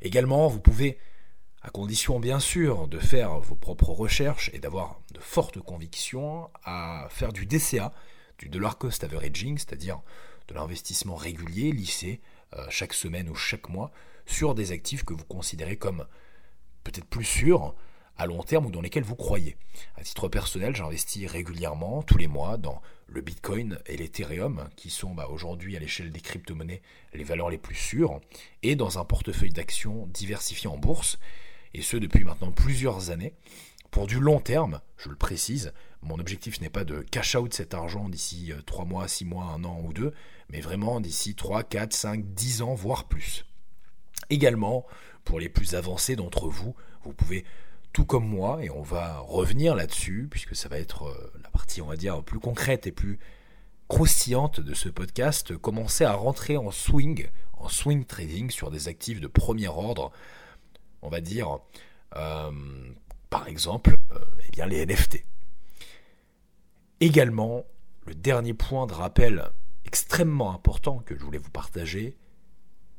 Également, 0.00 0.48
vous 0.48 0.60
pouvez, 0.60 0.98
à 1.62 1.70
condition 1.70 2.18
bien 2.18 2.40
sûr 2.40 2.88
de 2.88 2.98
faire 2.98 3.38
vos 3.38 3.54
propres 3.54 3.90
recherches 3.90 4.50
et 4.52 4.58
d'avoir 4.58 5.00
de 5.12 5.20
fortes 5.20 5.60
convictions, 5.60 6.50
à 6.64 7.06
faire 7.10 7.32
du 7.32 7.46
DCA, 7.46 7.92
du 8.38 8.48
dollar 8.48 8.78
cost 8.78 9.04
averaging, 9.04 9.58
c'est-à-dire 9.58 10.00
de 10.48 10.54
l'investissement 10.54 11.14
régulier, 11.14 11.70
lissé, 11.70 12.20
euh, 12.54 12.66
chaque 12.68 12.92
semaine 12.92 13.28
ou 13.28 13.36
chaque 13.36 13.68
mois, 13.68 13.92
sur 14.26 14.56
des 14.56 14.72
actifs 14.72 15.04
que 15.04 15.14
vous 15.14 15.24
considérez 15.24 15.76
comme 15.76 16.06
peut-être 16.82 17.06
plus 17.06 17.24
sûrs, 17.24 17.76
à 18.22 18.26
long 18.26 18.42
terme 18.42 18.66
ou 18.66 18.70
dans 18.70 18.80
lesquels 18.80 19.02
vous 19.02 19.16
croyez. 19.16 19.56
À 19.96 20.02
titre 20.02 20.28
personnel, 20.28 20.76
j'investis 20.76 21.26
régulièrement, 21.26 22.02
tous 22.02 22.18
les 22.18 22.28
mois, 22.28 22.56
dans 22.56 22.80
le 23.08 23.20
Bitcoin 23.20 23.78
et 23.86 23.96
l'Ethereum, 23.96 24.68
qui 24.76 24.90
sont 24.90 25.12
bah, 25.12 25.28
aujourd'hui 25.28 25.76
à 25.76 25.80
l'échelle 25.80 26.12
des 26.12 26.20
crypto-monnaies 26.20 26.82
les 27.14 27.24
valeurs 27.24 27.50
les 27.50 27.58
plus 27.58 27.74
sûres, 27.74 28.20
et 28.62 28.76
dans 28.76 28.98
un 28.98 29.04
portefeuille 29.04 29.50
d'actions 29.50 30.06
diversifié 30.06 30.68
en 30.68 30.78
bourse, 30.78 31.18
et 31.74 31.82
ce 31.82 31.96
depuis 31.96 32.24
maintenant 32.24 32.52
plusieurs 32.52 33.10
années. 33.10 33.34
Pour 33.90 34.06
du 34.06 34.20
long 34.20 34.40
terme, 34.40 34.80
je 34.96 35.08
le 35.08 35.16
précise, 35.16 35.72
mon 36.00 36.18
objectif 36.18 36.60
n'est 36.60 36.70
pas 36.70 36.84
de 36.84 37.00
cash 37.00 37.34
out 37.34 37.52
cet 37.52 37.74
argent 37.74 38.08
d'ici 38.08 38.52
3 38.66 38.84
euh, 38.84 38.88
mois, 38.88 39.08
6 39.08 39.24
mois, 39.24 39.44
1 39.56 39.64
an 39.64 39.82
ou 39.84 39.92
2, 39.92 40.14
mais 40.48 40.60
vraiment 40.60 41.00
d'ici 41.00 41.34
3, 41.34 41.64
4, 41.64 41.92
5, 41.92 42.34
10 42.34 42.62
ans, 42.62 42.74
voire 42.74 43.08
plus. 43.08 43.44
Également, 44.30 44.86
pour 45.24 45.40
les 45.40 45.48
plus 45.48 45.74
avancés 45.74 46.16
d'entre 46.16 46.48
vous, 46.48 46.74
vous 47.04 47.12
pouvez 47.12 47.44
tout 47.92 48.04
comme 48.04 48.26
moi, 48.26 48.64
et 48.64 48.70
on 48.70 48.82
va 48.82 49.18
revenir 49.18 49.74
là-dessus, 49.74 50.26
puisque 50.30 50.56
ça 50.56 50.68
va 50.68 50.78
être 50.78 51.04
euh, 51.04 51.32
la 51.42 51.50
partie, 51.50 51.82
on 51.82 51.86
va 51.86 51.96
dire, 51.96 52.22
plus 52.22 52.40
concrète 52.40 52.86
et 52.86 52.92
plus 52.92 53.18
croustillante 53.88 54.60
de 54.60 54.72
ce 54.72 54.88
podcast, 54.88 55.56
commencer 55.58 56.04
à 56.04 56.14
rentrer 56.14 56.56
en 56.56 56.70
swing, 56.70 57.28
en 57.58 57.68
swing 57.68 58.04
trading 58.04 58.50
sur 58.50 58.70
des 58.70 58.88
actifs 58.88 59.20
de 59.20 59.26
premier 59.26 59.68
ordre, 59.68 60.10
on 61.02 61.10
va 61.10 61.20
dire, 61.20 61.58
euh, 62.16 62.50
par 63.28 63.48
exemple, 63.48 63.96
euh, 64.12 64.18
eh 64.56 64.66
les 64.66 64.86
NFT. 64.86 65.24
Également, 67.00 67.64
le 68.06 68.14
dernier 68.14 68.54
point 68.54 68.86
de 68.86 68.94
rappel 68.94 69.50
extrêmement 69.84 70.54
important 70.54 71.00
que 71.00 71.14
je 71.18 71.22
voulais 71.22 71.38
vous 71.38 71.50
partager, 71.50 72.16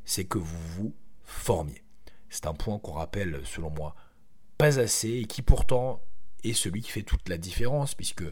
c'est 0.06 0.26
que 0.26 0.38
vous 0.38 0.60
vous 0.76 0.94
formiez. 1.24 1.82
C'est 2.30 2.46
un 2.46 2.54
point 2.54 2.78
qu'on 2.78 2.94
rappelle, 2.94 3.42
selon 3.46 3.70
moi, 3.72 3.96
pas 4.58 4.80
assez 4.80 5.10
et 5.10 5.26
qui 5.26 5.42
pourtant 5.42 6.02
est 6.44 6.54
celui 6.54 6.82
qui 6.82 6.92
fait 6.92 7.04
toute 7.04 7.28
la 7.30 7.38
différence, 7.38 7.96
puisque 7.96 8.24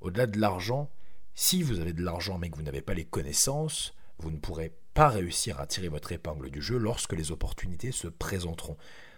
au-delà 0.00 0.26
de 0.26 0.38
l'argent, 0.38 0.90
si 1.34 1.62
vous 1.62 1.80
avez 1.80 1.92
de 1.92 2.02
l'argent 2.02 2.38
mais 2.38 2.50
que 2.50 2.56
vous 2.56 2.62
n'avez 2.62 2.82
pas 2.82 2.94
les 2.94 3.04
connaissances, 3.04 3.94
vous 4.18 4.30
ne 4.30 4.38
pourrez 4.38 4.72
pas 4.94 5.08
réussir 5.08 5.58
à 5.60 5.66
tirer 5.66 5.88
votre 5.88 6.12
épingle 6.12 6.50
du 6.50 6.60
jeu 6.60 6.76
lorsque 6.76 7.14
les 7.14 7.30
opportunités 7.30 7.92
se 7.92 8.08
présenteront. 8.08 8.76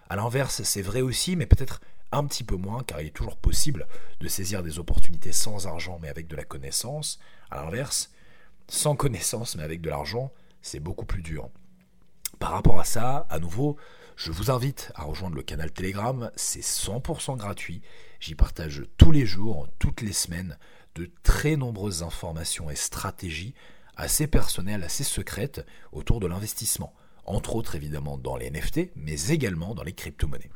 A 0.08 0.16
l'inverse, 0.16 0.62
c'est 0.62 0.82
vrai 0.82 1.00
aussi, 1.00 1.34
mais 1.36 1.46
peut-être 1.46 1.80
un 2.12 2.24
petit 2.26 2.44
peu 2.44 2.56
moins, 2.56 2.82
car 2.84 3.00
il 3.00 3.08
est 3.08 3.16
toujours 3.16 3.36
possible 3.36 3.86
de 4.20 4.28
saisir 4.28 4.62
des 4.62 4.78
opportunités 4.78 5.32
sans 5.32 5.66
argent 5.66 5.98
mais 6.00 6.08
avec 6.08 6.28
de 6.28 6.36
la 6.36 6.44
connaissance. 6.44 7.18
A 7.50 7.56
l'inverse, 7.64 8.12
sans 8.68 8.94
connaissance 8.94 9.56
mais 9.56 9.62
avec 9.62 9.80
de 9.80 9.90
l'argent, 9.90 10.32
c'est 10.62 10.80
beaucoup 10.80 11.06
plus 11.06 11.22
dur. 11.22 11.50
Par 12.38 12.52
rapport 12.52 12.78
à 12.78 12.84
ça, 12.84 13.26
à 13.30 13.38
nouveau, 13.38 13.76
je 14.16 14.30
vous 14.30 14.50
invite 14.50 14.92
à 14.94 15.02
rejoindre 15.02 15.36
le 15.36 15.42
canal 15.42 15.72
Telegram, 15.72 16.30
c'est 16.36 16.62
100% 16.62 17.36
gratuit. 17.36 17.82
J'y 18.20 18.34
partage 18.34 18.84
tous 18.96 19.10
les 19.10 19.26
jours, 19.26 19.68
toutes 19.78 20.02
les 20.02 20.12
semaines, 20.12 20.56
de 20.94 21.10
très 21.24 21.56
nombreuses 21.56 22.02
informations 22.02 22.70
et 22.70 22.76
stratégies 22.76 23.54
assez 23.96 24.26
personnelles, 24.26 24.84
assez 24.84 25.04
secrètes 25.04 25.66
autour 25.92 26.20
de 26.20 26.26
l'investissement. 26.26 26.94
Entre 27.24 27.56
autres 27.56 27.74
évidemment 27.74 28.16
dans 28.16 28.36
les 28.36 28.50
NFT, 28.50 28.90
mais 28.94 29.28
également 29.30 29.74
dans 29.74 29.82
les 29.82 29.92
crypto-monnaies. 29.92 30.50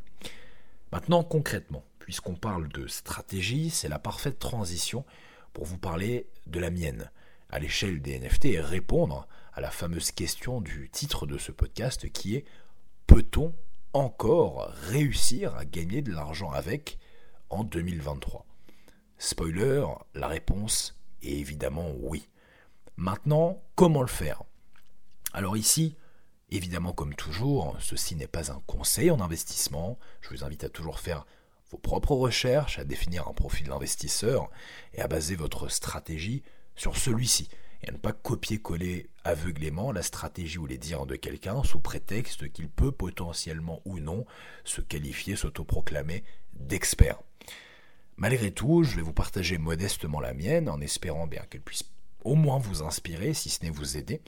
Maintenant 0.93 1.25
concrètement, 1.25 1.85
puisqu'on 1.99 2.35
parle 2.35 2.69
de 2.69 2.87
stratégie, 2.87 3.71
c'est 3.71 3.89
la 3.89 3.99
parfaite 3.99 4.39
transition 4.39 5.05
pour 5.53 5.65
vous 5.65 5.79
parler 5.79 6.29
de 6.47 6.61
la 6.61 6.71
mienne 6.71 7.11
à 7.51 7.59
l'échelle 7.59 8.01
des 8.01 8.19
NFT 8.21 8.47
et 8.47 8.61
répondre 8.61 9.27
à 9.53 9.61
la 9.61 9.71
fameuse 9.71 10.13
question 10.13 10.61
du 10.61 10.89
titre 10.91 11.27
de 11.27 11.39
ce 11.39 11.51
podcast 11.51 12.09
qui 12.13 12.37
est 12.37 12.45
peut-on 13.09 13.55
encore 13.95 14.69
réussir 14.83 15.57
à 15.57 15.65
gagner 15.65 16.03
de 16.03 16.13
l'argent 16.13 16.51
avec 16.53 16.99
en 17.49 17.65
2023 17.65 18.47
Spoiler, 19.17 19.85
la 20.15 20.29
réponse 20.29 20.97
est 21.23 21.33
évidemment 21.33 21.91
oui. 22.01 22.29
Maintenant, 22.97 23.61
comment 23.75 24.03
le 24.03 24.09
faire? 24.09 24.43
Alors 25.33 25.57
ici, 25.57 25.97
évidemment 26.51 26.93
comme 26.93 27.15
toujours, 27.15 27.77
ceci 27.81 28.15
n'est 28.15 28.29
pas 28.29 28.53
un 28.53 28.61
conseil 28.67 29.11
en 29.11 29.21
investissement, 29.21 29.99
je 30.21 30.29
vous 30.29 30.45
invite 30.45 30.65
à 30.65 30.69
toujours 30.69 31.01
faire 31.01 31.27
vos 31.71 31.79
propres 31.79 32.15
recherches, 32.15 32.79
à 32.79 32.85
définir 32.85 33.27
un 33.27 33.33
profil 33.33 33.69
d'investisseur 33.69 34.51
et 34.93 35.01
à 35.01 35.09
baser 35.09 35.35
votre 35.35 35.69
stratégie 35.69 36.43
sur 36.77 36.97
celui-ci 36.97 37.49
et 37.83 37.89
à 37.89 37.93
ne 37.93 37.99
pas 37.99 38.13
copier-coller 38.13 39.09
aveuglément 39.25 39.93
la 39.93 40.03
stratégie 40.03 40.59
ou 40.59 40.67
les 40.67 40.79
dires 40.79 41.07
de 41.07 41.17
quelqu'un 41.17 41.63
sous 41.63 41.81
prétexte 41.81 42.51
qu'il 42.53 42.69
peut 42.69 42.93
potentiellement 42.93 43.81
ou 43.85 43.99
non 43.99 44.27
se 44.65 44.81
qualifier, 44.81 45.37
s'autoproclamer 45.37 46.25
d'expert. 46.55 47.21
Malgré 48.17 48.51
tout, 48.51 48.83
je 48.83 48.97
vais 48.97 49.03
vous 49.03 49.13
partager 49.13 49.59
modestement 49.59 50.21
la 50.21 50.35
mienne 50.35 50.69
en 50.69 50.81
espérant 50.81 51.27
bien 51.27 51.43
qu'elle 51.49 51.61
puisse 51.61 51.85
au 52.25 52.35
moins 52.35 52.59
vous 52.59 52.83
inspirer, 52.83 53.33
si 53.33 53.49
ce 53.49 53.65
n'est 53.65 53.71
vous 53.71 53.97
aider. 53.97 54.21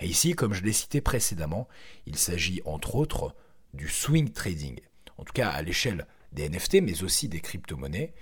Et 0.00 0.06
ici, 0.06 0.34
comme 0.34 0.54
je 0.54 0.62
l'ai 0.62 0.72
cité 0.72 1.00
précédemment, 1.00 1.68
il 2.06 2.16
s'agit 2.16 2.62
entre 2.64 2.94
autres 2.94 3.34
du 3.74 3.88
swing 3.88 4.30
trading, 4.30 4.78
en 5.18 5.24
tout 5.24 5.32
cas 5.32 5.48
à 5.48 5.62
l'échelle 5.62 6.06
des 6.32 6.48
NFT, 6.48 6.82
mais 6.82 7.02
aussi 7.02 7.28
des 7.28 7.40
crypto-monnaies. 7.40 8.12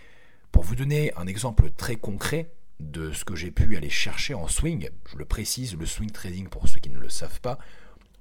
Pour 0.53 0.65
vous 0.65 0.75
donner 0.75 1.13
un 1.17 1.27
exemple 1.27 1.71
très 1.71 1.97
concret, 1.97 2.51
de 2.81 3.13
ce 3.13 3.25
que 3.25 3.37
j'ai 3.37 3.51
pu 3.51 3.77
aller 3.77 3.91
chercher 3.91 4.35
en 4.35 4.49
swing. 4.49 4.89
Je 5.13 5.17
le 5.17 5.25
précise, 5.25 5.77
le 5.77 5.87
swing 5.87 6.11
trading 6.11 6.49
pour 6.49 6.69
ceux 6.69 6.81
qui 6.81 6.91
ne 6.91 6.99
le 6.99 7.09
savent 7.09 7.41
pas. 7.41 7.59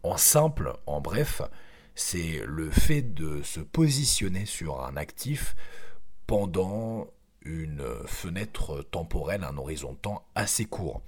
En 0.04 0.18
simple, 0.18 0.74
en 0.86 1.02
bref, 1.02 1.42
c'est 1.96 2.44
le 2.46 2.70
fait 2.70 3.02
de 3.02 3.42
se 3.44 3.60
positionner 3.60 4.46
sur 4.46 4.86
un 4.86 4.96
actif 4.96 5.56
pendant 6.28 7.08
une 7.42 7.84
fenêtre 8.06 8.84
temporelle, 8.92 9.44
un 9.44 9.58
horizon 9.58 9.94
de 9.94 9.98
temps 9.98 10.26
assez 10.36 10.66
court. 10.66 11.02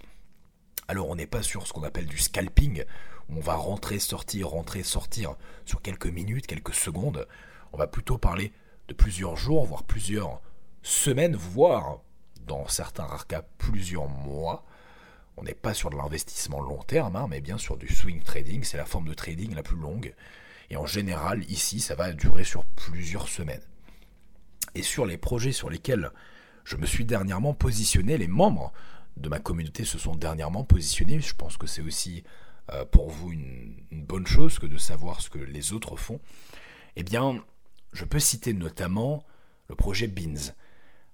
Alors 0.87 1.09
on 1.09 1.15
n'est 1.15 1.27
pas 1.27 1.43
sur 1.43 1.67
ce 1.67 1.73
qu'on 1.73 1.83
appelle 1.83 2.07
du 2.07 2.17
scalping, 2.17 2.83
on 3.29 3.39
va 3.39 3.55
rentrer, 3.55 3.99
sortir, 3.99 4.49
rentrer, 4.49 4.83
sortir 4.83 5.35
sur 5.65 5.81
quelques 5.81 6.07
minutes, 6.07 6.47
quelques 6.47 6.73
secondes. 6.73 7.27
On 7.71 7.77
va 7.77 7.87
plutôt 7.87 8.17
parler 8.17 8.51
de 8.87 8.93
plusieurs 8.93 9.37
jours, 9.37 9.65
voire 9.65 9.83
plusieurs 9.83 10.41
semaines, 10.81 11.35
voire 11.35 12.01
dans 12.47 12.67
certains 12.67 13.05
rares 13.05 13.27
cas 13.27 13.43
plusieurs 13.57 14.07
mois. 14.07 14.65
On 15.37 15.43
n'est 15.43 15.53
pas 15.53 15.73
sur 15.73 15.89
de 15.89 15.95
l'investissement 15.95 16.61
long 16.61 16.83
terme, 16.83 17.15
hein, 17.15 17.27
mais 17.29 17.41
bien 17.41 17.57
sur 17.57 17.77
du 17.77 17.87
swing 17.87 18.21
trading. 18.21 18.63
C'est 18.63 18.77
la 18.77 18.85
forme 18.85 19.07
de 19.07 19.13
trading 19.13 19.55
la 19.55 19.63
plus 19.63 19.77
longue. 19.77 20.13
Et 20.69 20.77
en 20.77 20.85
général, 20.85 21.43
ici, 21.49 21.79
ça 21.79 21.95
va 21.95 22.13
durer 22.13 22.43
sur 22.43 22.63
plusieurs 22.65 23.27
semaines. 23.27 23.63
Et 24.75 24.83
sur 24.83 25.05
les 25.05 25.17
projets 25.17 25.51
sur 25.51 25.69
lesquels 25.69 26.11
je 26.63 26.77
me 26.77 26.85
suis 26.85 27.05
dernièrement 27.05 27.53
positionné, 27.53 28.17
les 28.17 28.27
membres 28.27 28.71
de 29.17 29.29
ma 29.29 29.39
communauté 29.39 29.83
se 29.83 29.97
sont 29.97 30.15
dernièrement 30.15 30.63
positionnés. 30.63 31.19
Je 31.19 31.33
pense 31.33 31.57
que 31.57 31.67
c'est 31.67 31.81
aussi 31.81 32.23
euh, 32.71 32.85
pour 32.85 33.09
vous 33.09 33.31
une, 33.31 33.75
bonne 33.91 34.27
chose 34.27 34.59
que 34.59 34.65
de 34.65 34.77
savoir 34.77 35.21
ce 35.21 35.29
que 35.29 35.39
les 35.39 35.73
autres 35.73 35.95
font. 35.95 36.19
Eh 36.95 37.03
bien, 37.03 37.43
je 37.93 38.05
peux 38.05 38.19
citer 38.19 38.53
notamment 38.53 39.23
le 39.69 39.75
projet 39.75 40.07
Beans. 40.07 40.53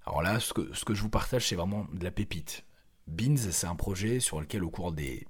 Alors 0.07 0.21
là, 0.21 0.39
ce 0.39 0.53
que, 0.53 0.93
je 0.93 1.01
vous 1.01 1.09
partage, 1.09 1.49
c'est 1.49 1.57
vraiment 1.57 1.85
de 1.91 2.01
la 2.01 2.11
pépite. 2.11 2.63
Beans, 3.07 3.35
c'est 3.35 3.67
un 3.67 3.75
projet 3.75 4.21
sur 4.21 4.39
lequel, 4.39 4.63
au 4.63 4.69
cours 4.69 4.93
des 4.93 5.27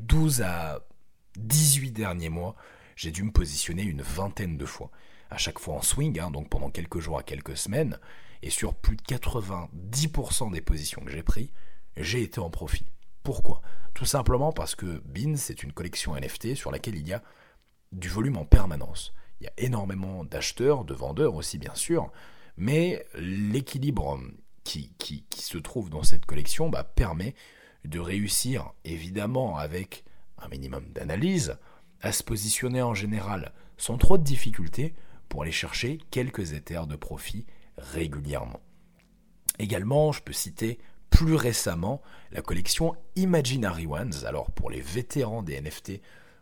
12 0.00 0.42
à 0.42 0.80
18 1.38 1.92
derniers 1.92 2.28
mois, 2.28 2.56
j'ai 2.96 3.12
dû 3.12 3.22
me 3.22 3.30
positionner 3.30 3.84
une 3.84 4.02
vingtaine 4.02 4.56
de 4.56 4.66
fois. 4.66 4.90
À 5.30 5.36
chaque 5.36 5.60
fois 5.60 5.74
en 5.74 5.82
swing, 5.82 6.18
hein, 6.18 6.32
donc 6.32 6.48
pendant 6.48 6.68
quelques 6.68 6.98
jours 6.98 7.16
à 7.16 7.22
quelques 7.22 7.56
semaines, 7.56 7.96
et 8.42 8.50
sur 8.50 8.74
plus 8.74 8.96
de 8.96 9.02
90% 9.02 10.50
des 10.50 10.60
positions 10.60 11.04
que 11.04 11.12
j'ai 11.12 11.22
prises, 11.22 11.52
j'ai 11.96 12.22
été 12.22 12.40
en 12.40 12.50
profit. 12.50 12.86
Pourquoi? 13.22 13.62
Tout 13.94 14.04
simplement 14.04 14.50
parce 14.50 14.74
que 14.74 15.00
Beans, 15.04 15.36
c'est 15.36 15.62
une 15.62 15.72
collection 15.72 16.16
NFT 16.16 16.56
sur 16.56 16.72
laquelle 16.72 16.96
il 16.96 17.06
y 17.06 17.12
a 17.12 17.22
du 17.92 18.08
volume 18.08 18.36
en 18.36 18.46
permanence. 18.46 19.14
Il 19.40 19.44
y 19.44 19.46
a 19.46 19.52
énormément 19.58 20.24
d'acheteurs, 20.24 20.84
de 20.84 20.92
vendeurs 20.92 21.36
aussi 21.36 21.56
bien 21.56 21.76
sûr, 21.76 22.10
mais 22.56 23.04
l'équilibre 23.14 24.20
qui, 24.64 25.24
se 25.36 25.58
trouve 25.58 25.90
dans 25.90 26.02
cette 26.02 26.26
collection 26.26 26.68
bah, 26.68 26.84
permet 26.84 27.34
de 27.84 27.98
réussir, 27.98 28.72
évidemment 28.84 29.58
avec 29.58 30.04
un 30.38 30.48
minimum 30.48 30.84
d'analyse, 30.92 31.58
à 32.00 32.12
se 32.12 32.22
positionner 32.22 32.82
en 32.82 32.94
général 32.94 33.52
sans 33.76 33.98
trop 33.98 34.18
de 34.18 34.22
difficultés 34.22 34.94
pour 35.28 35.42
aller 35.42 35.52
chercher 35.52 35.98
quelques 36.10 36.52
éthers 36.52 36.86
de 36.86 36.96
profit 36.96 37.46
régulièrement. 37.76 38.60
Également, 39.58 40.12
je 40.12 40.22
peux 40.22 40.32
citer 40.32 40.78
plus 41.10 41.34
récemment 41.34 42.00
la 42.32 42.42
collection 42.42 42.94
Imaginary 43.16 43.86
Ones. 43.86 44.24
Alors 44.26 44.50
pour 44.50 44.70
les 44.70 44.80
vétérans 44.80 45.42
des 45.42 45.60
NFT, 45.60 46.00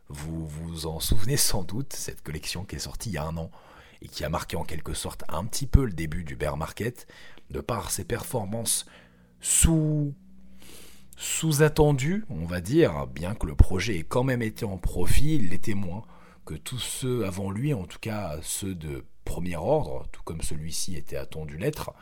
vous 0.08 0.46
vous 0.46 0.86
en 0.86 1.00
souvenez 1.00 1.36
sans 1.36 1.62
doute, 1.62 1.92
cette 1.92 2.22
collection 2.22 2.64
qui 2.64 2.76
est 2.76 2.80
sortie 2.80 3.10
il 3.10 3.14
y 3.14 3.18
a 3.18 3.24
un 3.24 3.36
an 3.36 3.50
et 4.02 4.08
qui 4.08 4.24
a 4.24 4.28
marqué 4.28 4.56
en 4.56 4.64
quelque 4.64 4.94
sorte 4.94 5.24
un 5.28 5.44
petit 5.44 5.66
peu 5.66 5.84
le 5.84 5.92
début 5.92 6.24
du 6.24 6.36
bear 6.36 6.56
market, 6.56 7.06
de 7.50 7.60
par 7.60 7.90
ses 7.90 8.04
performances 8.04 8.86
sous 9.40 10.14
sous-attendues, 11.16 12.24
on 12.30 12.46
va 12.46 12.62
dire, 12.62 13.06
bien 13.06 13.34
que 13.34 13.46
le 13.46 13.54
projet 13.54 13.98
ait 13.98 14.04
quand 14.04 14.24
même 14.24 14.40
été 14.40 14.64
en 14.64 14.78
profit, 14.78 15.34
il 15.34 15.50
l'était 15.50 15.74
moins 15.74 16.02
que 16.46 16.54
tous 16.54 16.78
ceux 16.78 17.26
avant 17.26 17.50
lui, 17.50 17.74
en 17.74 17.84
tout 17.84 17.98
cas 18.00 18.38
ceux 18.42 18.74
de 18.74 19.04
premier 19.26 19.56
ordre, 19.56 20.08
tout 20.12 20.22
comme 20.24 20.40
celui-ci 20.40 20.96
était 20.96 21.18
attendu 21.18 21.58
l'être. 21.58 21.92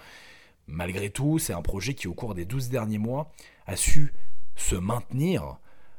Malgré 0.69 1.11
tout, 1.11 1.41
c'est 1.41 1.53
un 1.53 1.63
projet 1.63 1.95
qui, 1.95 2.07
au 2.07 2.15
cours 2.15 2.35
des 2.35 2.45
12 2.45 2.69
derniers 2.69 2.99
mois, 2.99 3.33
a 3.67 3.75
su 3.75 4.15
se 4.55 4.77
maintenir, 4.77 5.59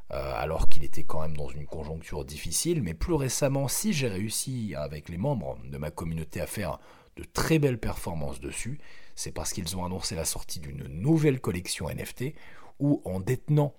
alors 0.09 0.69
qu'il 0.69 0.83
était 0.83 1.03
quand 1.03 1.21
même 1.21 1.37
dans 1.37 1.49
une 1.49 1.65
conjoncture 1.65 2.25
difficile. 2.25 2.81
Mais 2.81 2.93
plus 2.93 3.13
récemment, 3.13 3.67
si 3.67 3.93
j'ai 3.93 4.07
réussi 4.07 4.73
avec 4.75 5.09
les 5.09 5.17
membres 5.17 5.57
de 5.65 5.77
ma 5.77 5.91
communauté 5.91 6.41
à 6.41 6.47
faire 6.47 6.79
de 7.15 7.23
très 7.23 7.59
belles 7.59 7.79
performances 7.79 8.39
dessus, 8.39 8.79
c'est 9.15 9.31
parce 9.31 9.51
qu'ils 9.51 9.75
ont 9.75 9.85
annoncé 9.85 10.15
la 10.15 10.25
sortie 10.25 10.59
d'une 10.59 10.87
nouvelle 10.87 11.41
collection 11.41 11.89
NFT, 11.89 12.33
où 12.79 13.01
en 13.05 13.19
détenant 13.19 13.73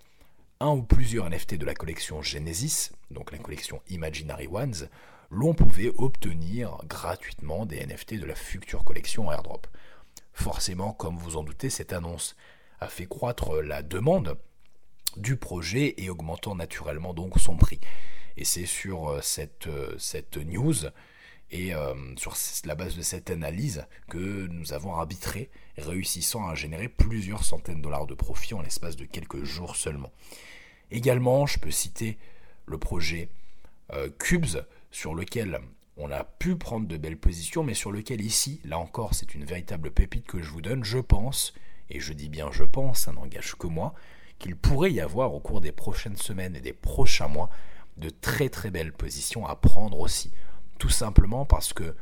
un 0.60 0.72
ou 0.72 0.82
plusieurs 0.82 1.28
NFT 1.30 1.54
de 1.54 1.64
la 1.64 1.74
collection 1.74 2.20
Genesis, 2.20 2.90
donc 3.10 3.32
la 3.32 3.38
collection 3.38 3.80
Imaginary 3.88 4.46
Ones, 4.46 4.88
l'on 5.30 5.54
pouvait 5.54 5.92
obtenir 5.96 6.76
gratuitement 6.86 7.64
des 7.64 7.84
NFT 7.86 8.14
de 8.14 8.26
la 8.26 8.34
future 8.34 8.84
collection 8.84 9.32
Airdrop. 9.32 9.66
Forcément, 10.34 10.92
comme 10.92 11.16
vous 11.16 11.36
en 11.36 11.44
doutez, 11.44 11.70
cette 11.70 11.94
annonce 11.94 12.36
a 12.80 12.88
fait 12.88 13.06
croître 13.06 13.62
la 13.62 13.82
demande 13.82 14.36
du 15.16 15.36
projet 15.36 15.94
et 15.98 16.10
augmentant 16.10 16.54
naturellement 16.54 17.14
donc 17.14 17.38
son 17.38 17.56
prix. 17.56 17.80
Et 18.36 18.44
c'est 18.44 18.66
sur 18.66 19.10
euh, 19.10 19.20
cette, 19.20 19.66
euh, 19.66 19.94
cette 19.98 20.36
news 20.36 20.74
et 21.50 21.74
euh, 21.74 21.94
sur 22.16 22.36
la 22.64 22.74
base 22.74 22.96
de 22.96 23.02
cette 23.02 23.30
analyse 23.30 23.86
que 24.08 24.46
nous 24.46 24.72
avons 24.72 24.94
arbitré, 24.94 25.50
réussissant 25.76 26.48
à 26.48 26.54
générer 26.54 26.88
plusieurs 26.88 27.44
centaines 27.44 27.78
de 27.78 27.82
dollars 27.82 28.06
de 28.06 28.14
profit 28.14 28.54
en 28.54 28.62
l'espace 28.62 28.96
de 28.96 29.04
quelques 29.04 29.42
jours 29.42 29.74
seulement. 29.74 30.12
Également, 30.92 31.46
je 31.46 31.58
peux 31.58 31.70
citer 31.70 32.18
le 32.66 32.78
projet 32.78 33.28
Cubes, 34.20 34.62
sur 34.92 35.14
lequel 35.14 35.60
on 35.96 36.12
a 36.12 36.22
pu 36.22 36.54
prendre 36.54 36.86
de 36.86 36.96
belles 36.96 37.18
positions, 37.18 37.64
mais 37.64 37.74
sur 37.74 37.90
lequel 37.90 38.20
ici, 38.20 38.60
là 38.64 38.78
encore, 38.78 39.14
c'est 39.14 39.34
une 39.34 39.44
véritable 39.44 39.90
pépite 39.90 40.26
que 40.26 40.40
je 40.40 40.50
vous 40.50 40.62
donne. 40.62 40.84
Je 40.84 40.98
pense, 40.98 41.52
et 41.90 41.98
je 41.98 42.12
dis 42.12 42.28
bien 42.28 42.50
je 42.52 42.64
pense, 42.64 43.00
ça 43.00 43.12
n'engage 43.12 43.56
que 43.56 43.66
moi, 43.66 43.94
qu'il 44.40 44.56
pourrait 44.56 44.92
y 44.92 45.00
avoir 45.00 45.32
au 45.32 45.38
cours 45.38 45.60
des 45.60 45.70
prochaines 45.70 46.16
semaines 46.16 46.56
et 46.56 46.60
des 46.60 46.72
prochains 46.72 47.28
mois 47.28 47.50
de 47.98 48.10
très 48.10 48.48
très 48.48 48.70
belles 48.70 48.92
positions 48.92 49.46
à 49.46 49.54
prendre 49.54 50.00
aussi. 50.00 50.32
Tout 50.78 50.88
simplement 50.88 51.44
parce 51.44 51.72
que 51.72 51.94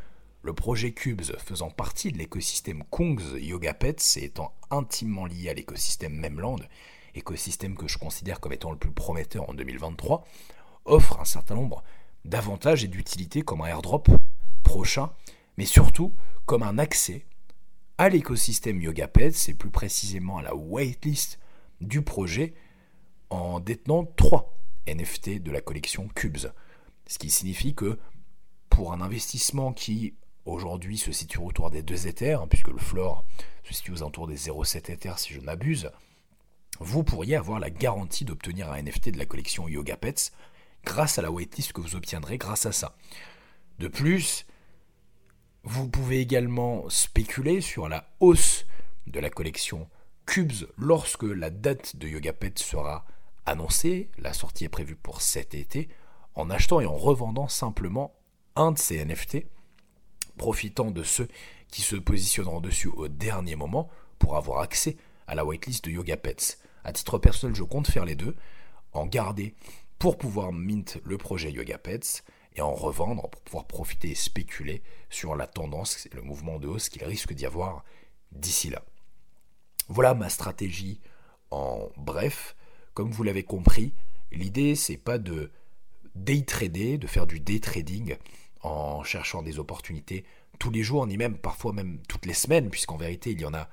le 0.42 0.52
projet 0.54 0.92
Cubes 0.92 1.20
faisant 1.38 1.68
partie 1.68 2.12
de 2.12 2.18
l'écosystème 2.18 2.84
Kungs 2.90 3.36
Yoga 3.38 3.74
Pets 3.74 4.16
et 4.16 4.24
étant 4.24 4.54
intimement 4.70 5.26
lié 5.26 5.50
à 5.50 5.54
l'écosystème 5.54 6.14
Memland, 6.14 6.60
écosystème 7.14 7.76
que 7.76 7.88
je 7.88 7.98
considère 7.98 8.38
comme 8.40 8.52
étant 8.52 8.70
le 8.70 8.78
plus 8.78 8.92
prometteur 8.92 9.50
en 9.50 9.54
2023, 9.54 10.24
offre 10.84 11.20
un 11.20 11.24
certain 11.24 11.56
nombre 11.56 11.82
d'avantages 12.24 12.84
et 12.84 12.88
d'utilité 12.88 13.42
comme 13.42 13.62
un 13.62 13.66
airdrop 13.66 14.08
prochain, 14.62 15.10
mais 15.56 15.66
surtout 15.66 16.14
comme 16.46 16.62
un 16.62 16.78
accès 16.78 17.26
à 17.98 18.08
l'écosystème 18.08 18.80
YogaPets 18.80 19.48
et 19.48 19.54
plus 19.54 19.70
précisément 19.70 20.38
à 20.38 20.42
la 20.42 20.54
waitlist 20.54 21.40
du 21.80 22.02
projet 22.02 22.54
en 23.30 23.60
détenant 23.60 24.04
trois 24.04 24.58
NFT 24.86 25.42
de 25.42 25.50
la 25.50 25.60
collection 25.60 26.08
Cubes. 26.08 26.48
Ce 27.06 27.18
qui 27.18 27.30
signifie 27.30 27.74
que 27.74 27.98
pour 28.68 28.92
un 28.92 29.00
investissement 29.00 29.72
qui 29.72 30.14
aujourd'hui 30.44 30.98
se 30.98 31.12
situe 31.12 31.38
autour 31.38 31.70
des 31.70 31.82
2 31.82 32.06
Ethers, 32.06 32.46
puisque 32.48 32.68
le 32.68 32.78
floor 32.78 33.24
se 33.64 33.74
situe 33.74 33.92
aux 33.92 34.02
alentours 34.02 34.26
des 34.26 34.36
0,7 34.36 34.90
Ethers 34.92 35.18
si 35.18 35.34
je 35.34 35.40
m'abuse, 35.40 35.90
vous 36.80 37.02
pourriez 37.02 37.36
avoir 37.36 37.60
la 37.60 37.70
garantie 37.70 38.24
d'obtenir 38.24 38.70
un 38.70 38.82
NFT 38.82 39.10
de 39.10 39.18
la 39.18 39.26
collection 39.26 39.68
YogaPets 39.68 40.32
grâce 40.84 41.18
à 41.18 41.22
la 41.22 41.30
waitlist 41.30 41.72
que 41.72 41.80
vous 41.80 41.96
obtiendrez 41.96 42.38
grâce 42.38 42.66
à 42.66 42.72
ça. 42.72 42.96
De 43.78 43.88
plus, 43.88 44.46
vous 45.64 45.88
pouvez 45.88 46.20
également 46.20 46.88
spéculer 46.88 47.60
sur 47.60 47.88
la 47.88 48.08
hausse 48.20 48.64
de 49.06 49.20
la 49.20 49.30
collection 49.30 49.88
Cubes 50.28 50.68
lorsque 50.76 51.22
la 51.22 51.48
date 51.48 51.96
de 51.96 52.06
YogaPet 52.06 52.52
sera 52.56 53.06
annoncée. 53.46 54.10
La 54.18 54.34
sortie 54.34 54.64
est 54.64 54.68
prévue 54.68 54.94
pour 54.94 55.22
cet 55.22 55.54
été, 55.54 55.88
en 56.34 56.50
achetant 56.50 56.80
et 56.80 56.86
en 56.86 56.98
revendant 56.98 57.48
simplement 57.48 58.14
un 58.54 58.72
de 58.72 58.78
ces 58.78 59.02
NFT, 59.02 59.46
profitant 60.36 60.90
de 60.90 61.02
ceux 61.02 61.28
qui 61.68 61.80
se 61.80 61.96
positionneront 61.96 62.60
dessus 62.60 62.88
au 62.88 63.08
dernier 63.08 63.56
moment 63.56 63.88
pour 64.18 64.36
avoir 64.36 64.60
accès 64.60 64.98
à 65.26 65.34
la 65.34 65.46
waitlist 65.46 65.86
de 65.86 65.92
YogaPets. 65.92 66.58
À 66.84 66.92
titre 66.92 67.16
personnel, 67.16 67.56
je 67.56 67.62
compte 67.62 67.88
faire 67.88 68.04
les 68.04 68.14
deux, 68.14 68.36
en 68.92 69.06
garder 69.06 69.54
pour 69.98 70.18
pouvoir 70.18 70.52
mint 70.52 70.98
le 71.04 71.16
projet 71.16 71.50
Yoga 71.50 71.78
Pets 71.78 72.22
et 72.54 72.60
en 72.60 72.74
revendre 72.74 73.30
pour 73.30 73.40
pouvoir 73.40 73.66
profiter 73.66 74.10
et 74.10 74.14
spéculer 74.14 74.82
sur 75.08 75.36
la 75.36 75.46
tendance 75.46 76.04
et 76.04 76.14
le 76.14 76.20
mouvement 76.20 76.58
de 76.58 76.68
hausse 76.68 76.90
qu'il 76.90 77.04
risque 77.04 77.32
d'y 77.32 77.46
avoir 77.46 77.82
d'ici 78.30 78.68
là. 78.68 78.84
Voilà 79.88 80.14
ma 80.14 80.28
stratégie 80.28 81.00
en 81.50 81.88
bref. 81.96 82.56
Comme 82.94 83.10
vous 83.10 83.22
l'avez 83.22 83.44
compris, 83.44 83.94
l'idée 84.32 84.74
c'est 84.74 84.96
pas 84.96 85.18
de 85.18 85.50
day 86.14 86.42
trader, 86.42 86.98
de 86.98 87.06
faire 87.06 87.26
du 87.26 87.40
day 87.40 87.60
trading 87.60 88.16
en 88.62 89.02
cherchant 89.04 89.42
des 89.42 89.58
opportunités 89.58 90.24
tous 90.58 90.70
les 90.70 90.82
jours, 90.82 91.06
ni 91.06 91.16
même 91.16 91.38
parfois 91.38 91.72
même 91.72 92.00
toutes 92.08 92.26
les 92.26 92.34
semaines, 92.34 92.70
puisqu'en 92.70 92.96
vérité 92.96 93.30
il 93.30 93.40
y 93.40 93.44
en 93.44 93.54
a 93.54 93.68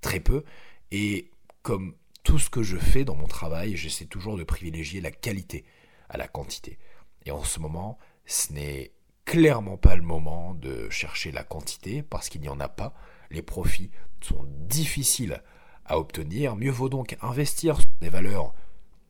très 0.00 0.20
peu. 0.20 0.44
Et 0.90 1.30
comme 1.62 1.94
tout 2.22 2.38
ce 2.38 2.50
que 2.50 2.62
je 2.62 2.76
fais 2.76 3.04
dans 3.04 3.14
mon 3.14 3.26
travail, 3.26 3.76
j'essaie 3.76 4.04
toujours 4.04 4.36
de 4.36 4.44
privilégier 4.44 5.00
la 5.00 5.10
qualité 5.10 5.64
à 6.08 6.18
la 6.18 6.28
quantité. 6.28 6.78
Et 7.24 7.30
en 7.30 7.44
ce 7.44 7.58
moment, 7.60 7.98
ce 8.26 8.52
n'est 8.52 8.92
clairement 9.24 9.76
pas 9.76 9.96
le 9.96 10.02
moment 10.02 10.54
de 10.54 10.88
chercher 10.90 11.32
la 11.32 11.44
quantité 11.44 12.02
parce 12.02 12.28
qu'il 12.28 12.40
n'y 12.40 12.48
en 12.48 12.60
a 12.60 12.68
pas. 12.68 12.94
Les 13.30 13.42
profits 13.42 13.90
sont 14.20 14.44
difficiles 14.68 15.42
à 15.84 15.98
obtenir. 15.98 16.56
Mieux 16.56 16.70
vaut 16.70 16.88
donc 16.88 17.16
investir 17.20 17.76
sur 17.80 17.90
des 18.00 18.08
valeurs 18.08 18.54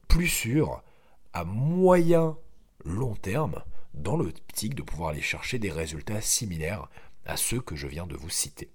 plus 0.09 0.29
sûres 0.29 0.83
à 1.33 1.45
moyen 1.45 2.37
long 2.85 3.15
terme 3.15 3.63
dans 3.95 4.17
l'optique 4.17 4.75
de 4.75 4.83
pouvoir 4.83 5.11
aller 5.11 5.21
chercher 5.21 5.59
des 5.59 5.71
résultats 5.71 6.21
similaires 6.21 6.89
à 7.27 7.37
ceux 7.37 7.61
que 7.61 7.77
je 7.77 7.87
viens 7.87 8.07
de 8.07 8.17
vous 8.17 8.31
citer. 8.31 8.71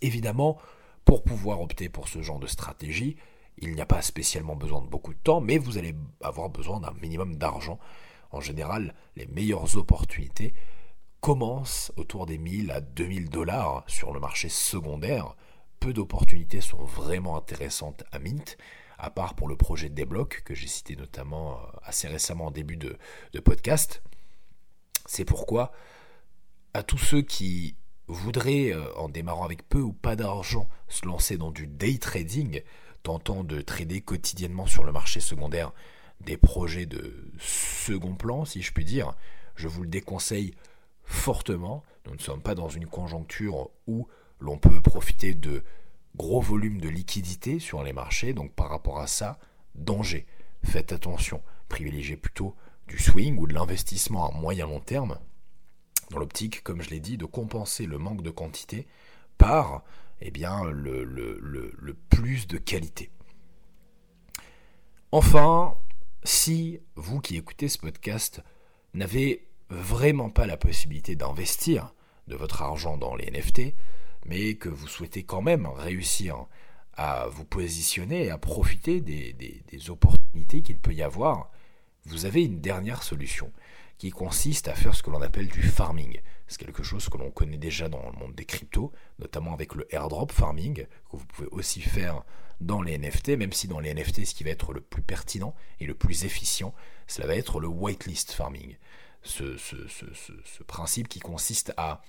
Évidemment, 0.00 0.58
pour 1.04 1.22
pouvoir 1.22 1.60
opter 1.60 1.88
pour 1.88 2.08
ce 2.08 2.22
genre 2.22 2.38
de 2.38 2.46
stratégie, 2.46 3.16
il 3.58 3.74
n'y 3.74 3.80
a 3.80 3.86
pas 3.86 4.02
spécialement 4.02 4.56
besoin 4.56 4.82
de 4.82 4.88
beaucoup 4.88 5.14
de 5.14 5.18
temps, 5.18 5.40
mais 5.40 5.58
vous 5.58 5.78
allez 5.78 5.94
avoir 6.22 6.50
besoin 6.50 6.80
d'un 6.80 6.92
minimum 7.00 7.36
d'argent 7.36 7.78
En 8.30 8.40
général, 8.40 8.94
les 9.16 9.26
meilleures 9.26 9.76
opportunités 9.76 10.54
commencent 11.24 11.90
autour 11.96 12.26
des 12.26 12.36
1000 12.36 12.70
à 12.70 12.82
2000 12.82 13.30
dollars 13.30 13.82
sur 13.86 14.12
le 14.12 14.20
marché 14.20 14.50
secondaire. 14.50 15.36
Peu 15.80 15.94
d'opportunités 15.94 16.60
sont 16.60 16.84
vraiment 16.84 17.38
intéressantes 17.38 18.04
à 18.12 18.18
Mint, 18.18 18.58
à 18.98 19.08
part 19.08 19.34
pour 19.34 19.48
le 19.48 19.56
projet 19.56 19.88
Débloc 19.88 20.42
que 20.44 20.54
j'ai 20.54 20.66
cité 20.66 20.96
notamment 20.96 21.52
euh, 21.52 21.78
assez 21.82 22.08
récemment 22.08 22.48
en 22.48 22.50
début 22.50 22.76
de, 22.76 22.98
de 23.32 23.40
podcast. 23.40 24.02
C'est 25.06 25.24
pourquoi 25.24 25.72
à 26.74 26.82
tous 26.82 26.98
ceux 26.98 27.22
qui 27.22 27.74
voudraient, 28.06 28.74
euh, 28.74 28.94
en 28.96 29.08
démarrant 29.08 29.46
avec 29.46 29.66
peu 29.66 29.80
ou 29.80 29.94
pas 29.94 30.16
d'argent, 30.16 30.68
se 30.88 31.06
lancer 31.06 31.38
dans 31.38 31.52
du 31.52 31.66
day 31.66 31.96
trading, 31.96 32.60
tentant 33.02 33.44
de 33.44 33.62
trader 33.62 34.02
quotidiennement 34.02 34.66
sur 34.66 34.84
le 34.84 34.92
marché 34.92 35.20
secondaire 35.20 35.72
des 36.20 36.36
projets 36.36 36.84
de 36.84 37.32
second 37.38 38.14
plan, 38.14 38.44
si 38.44 38.60
je 38.60 38.74
puis 38.74 38.84
dire, 38.84 39.14
je 39.56 39.68
vous 39.68 39.84
le 39.84 39.88
déconseille 39.88 40.54
fortement. 41.04 41.82
Nous 42.06 42.14
ne 42.14 42.20
sommes 42.20 42.42
pas 42.42 42.54
dans 42.54 42.68
une 42.68 42.86
conjoncture 42.86 43.70
où 43.86 44.08
l'on 44.40 44.58
peut 44.58 44.80
profiter 44.80 45.34
de 45.34 45.62
gros 46.16 46.40
volumes 46.40 46.80
de 46.80 46.88
liquidités 46.88 47.58
sur 47.58 47.82
les 47.82 47.92
marchés, 47.92 48.32
donc 48.32 48.52
par 48.52 48.70
rapport 48.70 49.00
à 49.00 49.06
ça, 49.06 49.38
danger. 49.74 50.26
Faites 50.62 50.92
attention, 50.92 51.42
privilégiez 51.68 52.16
plutôt 52.16 52.54
du 52.86 52.98
swing 52.98 53.38
ou 53.38 53.46
de 53.46 53.54
l'investissement 53.54 54.28
à 54.28 54.32
moyen 54.32 54.66
long 54.66 54.80
terme, 54.80 55.18
dans 56.10 56.18
l'optique, 56.18 56.62
comme 56.62 56.82
je 56.82 56.90
l'ai 56.90 57.00
dit, 57.00 57.16
de 57.16 57.24
compenser 57.24 57.86
le 57.86 57.98
manque 57.98 58.22
de 58.22 58.30
quantité 58.30 58.86
par 59.38 59.82
eh 60.20 60.30
bien, 60.30 60.64
le, 60.64 61.04
le 61.04 61.94
plus 62.08 62.46
de 62.46 62.56
qualité. 62.56 63.10
Enfin, 65.12 65.76
si 66.24 66.80
vous 66.96 67.20
qui 67.20 67.36
écoutez 67.36 67.68
ce 67.68 67.78
podcast 67.78 68.42
n'avez 68.94 69.46
vraiment 69.70 70.30
pas 70.30 70.46
la 70.46 70.56
possibilité 70.56 71.16
d'investir 71.16 71.94
de 72.28 72.36
votre 72.36 72.62
argent 72.62 72.96
dans 72.96 73.14
les 73.16 73.30
NFT, 73.30 73.74
mais 74.26 74.54
que 74.54 74.68
vous 74.68 74.88
souhaitez 74.88 75.24
quand 75.24 75.42
même 75.42 75.66
réussir 75.66 76.46
à 76.96 77.26
vous 77.28 77.44
positionner 77.44 78.26
et 78.26 78.30
à 78.30 78.38
profiter 78.38 79.00
des, 79.00 79.90
opportunités 79.90 80.62
qu'il 80.62 80.78
peut 80.78 80.94
y 80.94 81.02
avoir, 81.02 81.50
vous 82.06 82.24
avez 82.24 82.44
une 82.44 82.60
dernière 82.60 83.02
solution 83.02 83.52
qui 83.98 84.10
consiste 84.10 84.68
à 84.68 84.74
faire 84.74 84.94
ce 84.94 85.02
que 85.02 85.10
l'on 85.10 85.22
appelle 85.22 85.48
du 85.48 85.62
farming. 85.62 86.20
C'est 86.46 86.58
quelque 86.58 86.82
chose 86.82 87.08
que 87.08 87.18
l'on 87.18 87.30
connaît 87.30 87.58
déjà 87.58 87.88
dans 87.88 88.10
le 88.10 88.18
monde 88.18 88.34
des 88.34 88.44
cryptos, 88.44 88.92
notamment 89.18 89.52
avec 89.52 89.74
le 89.74 89.92
airdrop 89.94 90.32
farming, 90.32 90.86
que 91.10 91.16
vous 91.16 91.26
pouvez 91.26 91.48
aussi 91.50 91.80
faire 91.80 92.22
dans 92.60 92.82
les 92.82 92.98
NFT, 92.98 93.30
même 93.30 93.52
si 93.52 93.68
dans 93.68 93.80
les 93.80 93.92
NFT, 93.94 94.24
ce 94.24 94.34
qui 94.34 94.44
va 94.44 94.50
être 94.50 94.72
le 94.72 94.80
plus 94.80 95.02
pertinent 95.02 95.54
et 95.80 95.86
le 95.86 95.94
plus 95.94 96.24
efficient, 96.24 96.74
cela 97.06 97.26
va 97.26 97.36
être 97.36 97.60
le 97.60 97.68
whitelist 97.68 98.32
farming. 98.32 98.76
Ce, 99.24 100.62
principe 100.66 101.08
qui 101.08 101.20
consiste 101.20 101.72
à 101.76 102.02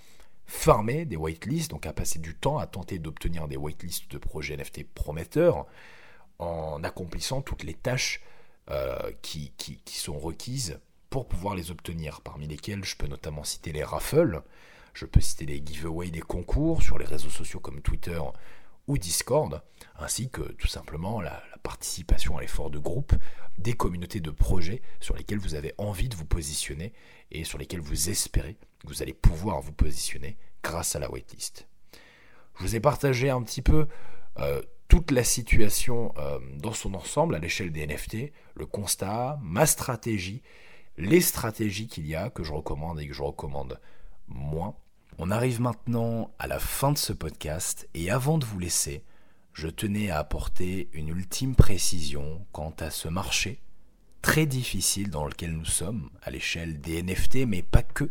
farmer 0.45 1.05
des 1.05 1.15
whitelists, 1.15 1.71
donc 1.71 1.85
à 1.85 1.93
passer 1.93 2.19
du 2.19 2.35
temps 2.35 2.57
à 2.57 2.67
tenter 2.67 2.99
d'obtenir 2.99 3.47
des 3.47 3.57
whitelists 3.57 4.11
de 4.11 4.17
projets 4.17 4.57
NFT 4.57 4.83
prometteurs 4.83 5.65
en 6.39 6.83
accomplissant 6.83 7.41
toutes 7.41 7.63
les 7.63 7.73
tâches 7.73 8.21
euh, 8.69 9.11
qui, 9.21 9.53
qui, 9.57 9.79
sont 9.97 10.19
requises 10.19 10.79
pour 11.09 11.27
pouvoir 11.27 11.55
les 11.55 11.71
obtenir, 11.71 12.21
parmi 12.21 12.47
lesquelles 12.47 12.83
je 12.83 12.95
peux 12.95 13.07
notamment 13.07 13.43
citer 13.43 13.71
les 13.71 13.83
raffles, 13.83 14.41
je 14.93 15.05
peux 15.05 15.21
citer 15.21 15.45
les 15.45 15.63
giveaways 15.65 16.11
des 16.11 16.21
concours 16.21 16.83
sur 16.83 16.97
les 16.97 17.05
réseaux 17.05 17.29
sociaux 17.29 17.59
comme 17.59 17.81
Twitter 17.81 18.19
ou 18.87 18.97
Discord, 18.97 19.61
ainsi 19.97 20.29
que 20.29 20.41
tout 20.53 20.67
simplement 20.67 21.21
la, 21.21 21.41
participation 21.65 22.37
à 22.37 22.41
l'effort 22.41 22.69
de 22.69 22.77
groupe 22.77 23.13
des 23.57 23.73
communautés 23.73 24.19
de 24.19 24.29
projets 24.29 24.83
sur 24.99 25.15
lesquels 25.15 25.39
vous 25.39 25.55
avez 25.55 25.73
envie 25.79 26.09
de 26.09 26.15
vous 26.15 26.25
positionner 26.25 26.93
et 27.31 27.43
sur 27.43 27.57
lesquels 27.57 27.81
vous 27.81 28.11
espérez 28.11 28.53
que 28.53 28.87
vous 28.87 29.01
allez 29.01 29.15
pouvoir 29.15 29.61
vous 29.61 29.71
positionner 29.71 30.37
grâce 30.61 30.95
à 30.95 30.99
la 30.99 31.09
waitlist. 31.09 31.67
Je 32.57 32.63
vous 32.63 32.75
ai 32.75 32.79
partagé 32.79 33.31
un 33.31 33.41
petit 33.41 33.63
peu 33.63 33.87
euh, 34.37 34.61
toute 34.87 35.09
la 35.09 35.23
situation 35.23 36.13
euh, 36.17 36.37
dans 36.57 36.73
son 36.73 36.93
ensemble 36.93 37.33
à 37.33 37.39
l'échelle 37.39 37.71
des 37.71 37.87
NFT, 37.87 38.31
le 38.53 38.67
constat, 38.67 39.39
ma 39.41 39.65
stratégie, 39.65 40.43
les 40.97 41.21
stratégies 41.21 41.87
qu'il 41.87 42.05
y 42.05 42.13
a 42.13 42.29
que 42.29 42.43
je 42.43 42.53
recommande 42.53 42.99
et 42.99 43.07
que 43.07 43.13
je 43.13 43.23
recommande 43.23 43.79
moins. 44.27 44.75
On 45.17 45.31
arrive 45.31 45.61
maintenant 45.61 46.29
à 46.39 46.47
la 46.47 46.59
fin 46.59 46.91
de 46.91 46.97
ce 46.97 47.13
podcast 47.13 47.87
et 47.93 48.11
avant 48.11 48.37
de 48.37 48.43
vous 48.43 48.59
laisser, 48.59 49.01
je 49.53 49.69
tenais 49.69 50.09
à 50.09 50.19
apporter 50.19 50.89
une 50.91 51.07
ultime 51.07 51.55
précision 51.55 52.45
quant 52.51 52.73
à 52.81 52.89
ce 52.89 53.07
marché 53.07 53.61
très 54.21 54.45
difficile 54.45 55.09
dans 55.09 55.25
lequel 55.25 55.53
nous 55.53 55.63
sommes 55.63 56.09
à 56.21 56.31
l'échelle 56.31 56.81
des 56.81 57.01
NFT, 57.01 57.45
mais 57.47 57.61
pas 57.61 57.81
que 57.81 58.09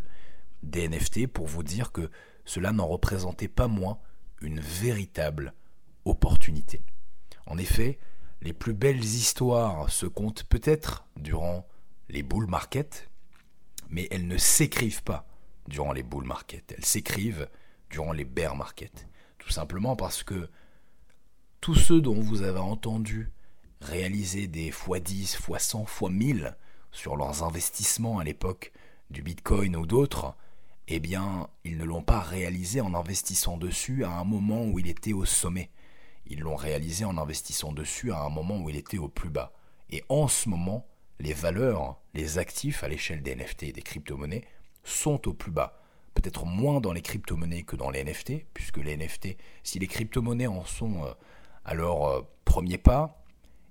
des 0.63 0.87
NFT, 0.89 1.27
pour 1.27 1.45
vous 1.45 1.61
dire 1.61 1.91
que 1.91 2.09
cela 2.43 2.71
n'en 2.71 2.87
représentait 2.87 3.49
pas 3.49 3.67
moins 3.67 3.99
une 4.41 4.59
véritable 4.59 5.53
opportunité. 6.05 6.81
En 7.45 7.59
effet, 7.59 7.99
les 8.41 8.53
plus 8.53 8.73
belles 8.73 9.03
histoires 9.03 9.91
se 9.91 10.07
comptent 10.07 10.45
peut-être 10.45 11.05
durant 11.17 11.67
les 12.09 12.23
bull 12.23 12.47
market, 12.47 13.11
mais 13.89 14.07
elles 14.09 14.27
ne 14.27 14.37
s'écrivent 14.37 15.03
pas 15.03 15.27
durant 15.67 15.93
les 15.93 16.03
bull 16.03 16.25
market, 16.25 16.73
elles 16.77 16.85
s'écrivent 16.85 17.49
durant 17.89 18.11
les 18.11 18.25
bear 18.25 18.55
market. 18.55 19.07
Tout 19.37 19.49
simplement 19.49 19.95
parce 19.95 20.23
que 20.23 20.49
tous 21.61 21.75
ceux 21.75 22.01
dont 22.01 22.19
vous 22.19 22.41
avez 22.41 22.59
entendu 22.59 23.31
réaliser 23.81 24.47
des 24.47 24.71
x10, 24.71 25.41
x100, 25.41 25.85
x1000 25.85 26.55
sur 26.91 27.15
leurs 27.15 27.43
investissements 27.43 28.19
à 28.19 28.23
l'époque 28.23 28.71
du 29.09 29.21
Bitcoin 29.21 29.75
ou 29.75 29.85
d'autres, 29.85 30.35
eh 30.87 30.99
bien, 30.99 31.49
ils 31.63 31.77
ne 31.77 31.83
l'ont 31.83 32.03
pas 32.03 32.19
réalisé 32.19 32.81
en 32.81 32.93
investissant 32.93 33.57
dessus 33.57 34.03
à 34.03 34.11
un 34.11 34.23
moment 34.23 34.65
où 34.65 34.79
il 34.79 34.87
était 34.87 35.13
au 35.13 35.25
sommet. 35.25 35.71
Ils 36.27 36.39
l'ont 36.39 36.55
réalisé 36.55 37.05
en 37.05 37.17
investissant 37.17 37.71
dessus 37.71 38.11
à 38.11 38.19
un 38.21 38.29
moment 38.29 38.57
où 38.57 38.69
il 38.69 38.75
était 38.75 38.97
au 38.97 39.07
plus 39.07 39.29
bas. 39.29 39.53
Et 39.89 40.03
en 40.09 40.27
ce 40.27 40.49
moment, 40.49 40.87
les 41.19 41.33
valeurs, 41.33 41.99
les 42.13 42.37
actifs 42.37 42.83
à 42.83 42.87
l'échelle 42.87 43.21
des 43.21 43.35
NFT 43.35 43.63
et 43.63 43.71
des 43.71 43.81
crypto-monnaies 43.81 44.45
sont 44.85 45.27
au 45.27 45.33
plus 45.33 45.51
bas. 45.51 45.81
Peut-être 46.13 46.45
moins 46.45 46.79
dans 46.79 46.93
les 46.93 47.01
crypto-monnaies 47.01 47.63
que 47.63 47.75
dans 47.75 47.89
les 47.89 48.03
NFT, 48.03 48.45
puisque 48.53 48.77
les 48.77 48.95
NFT, 48.95 49.35
si 49.63 49.79
les 49.79 49.87
crypto-monnaies 49.87 50.47
en 50.47 50.63
sont 50.63 51.03
euh, 51.03 51.11
à 51.65 51.73
leur 51.73 52.05
euh, 52.05 52.21
premier 52.45 52.77
pas, 52.77 53.21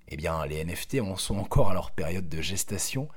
eh 0.09 0.17
bien 0.17 0.45
les 0.45 0.63
NFT 0.63 1.01
en 1.01 1.15
sont 1.15 1.37
encore 1.37 1.71
à 1.71 1.73
leur 1.73 1.91
période 1.91 2.29
de 2.29 2.41
gestation. 2.41 3.07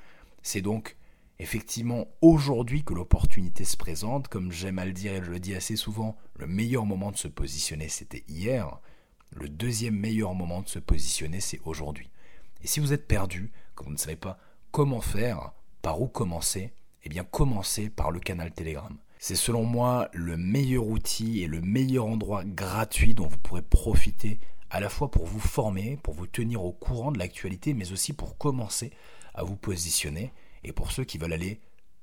C'est 0.42 0.62
donc 0.62 0.96
effectivement 1.38 2.08
aujourd'hui 2.22 2.84
que 2.84 2.94
l'opportunité 2.94 3.64
se 3.64 3.76
présente. 3.76 4.28
Comme 4.28 4.50
j'aime 4.50 4.78
à 4.78 4.86
le 4.86 4.92
dire 4.92 5.12
et 5.12 5.22
je 5.22 5.30
le 5.30 5.40
dis 5.40 5.54
assez 5.54 5.76
souvent, 5.76 6.16
le 6.36 6.46
meilleur 6.46 6.86
moment 6.86 7.12
de 7.12 7.18
se 7.18 7.28
positionner 7.28 7.88
c'était 7.88 8.24
hier. 8.28 8.78
Le 9.30 9.50
deuxième 9.50 9.96
meilleur 9.96 10.34
moment 10.34 10.62
de 10.62 10.68
se 10.68 10.78
positionner 10.78 11.40
c'est 11.40 11.60
aujourd'hui. 11.64 12.08
Et 12.62 12.66
si 12.66 12.80
vous 12.80 12.94
êtes 12.94 13.06
perdu, 13.06 13.52
que 13.76 13.84
vous 13.84 13.92
ne 13.92 13.98
savez 13.98 14.16
pas 14.16 14.38
comment 14.72 15.02
faire, 15.02 15.52
par 15.82 16.00
où 16.00 16.08
commencer, 16.08 16.72
eh 17.08 17.10
bien 17.10 17.24
commencez 17.24 17.88
par 17.88 18.10
le 18.10 18.20
canal 18.20 18.52
Telegram. 18.52 18.94
C'est 19.18 19.34
selon 19.34 19.64
moi 19.64 20.10
le 20.12 20.36
meilleur 20.36 20.86
outil 20.86 21.42
et 21.42 21.46
le 21.46 21.62
meilleur 21.62 22.04
endroit 22.04 22.44
gratuit 22.44 23.14
dont 23.14 23.26
vous 23.26 23.38
pourrez 23.38 23.62
profiter 23.62 24.38
à 24.68 24.78
la 24.78 24.90
fois 24.90 25.10
pour 25.10 25.24
vous 25.24 25.40
former, 25.40 25.98
pour 26.02 26.12
vous 26.12 26.26
tenir 26.26 26.62
au 26.62 26.72
courant 26.72 27.10
de 27.10 27.18
l'actualité, 27.18 27.72
mais 27.72 27.92
aussi 27.92 28.12
pour 28.12 28.36
commencer 28.36 28.92
à 29.32 29.42
vous 29.42 29.56
positionner. 29.56 30.34
Et 30.64 30.72
pour 30.72 30.92
ceux 30.92 31.04
qui 31.04 31.16
veulent 31.16 31.32
aller 31.32 31.62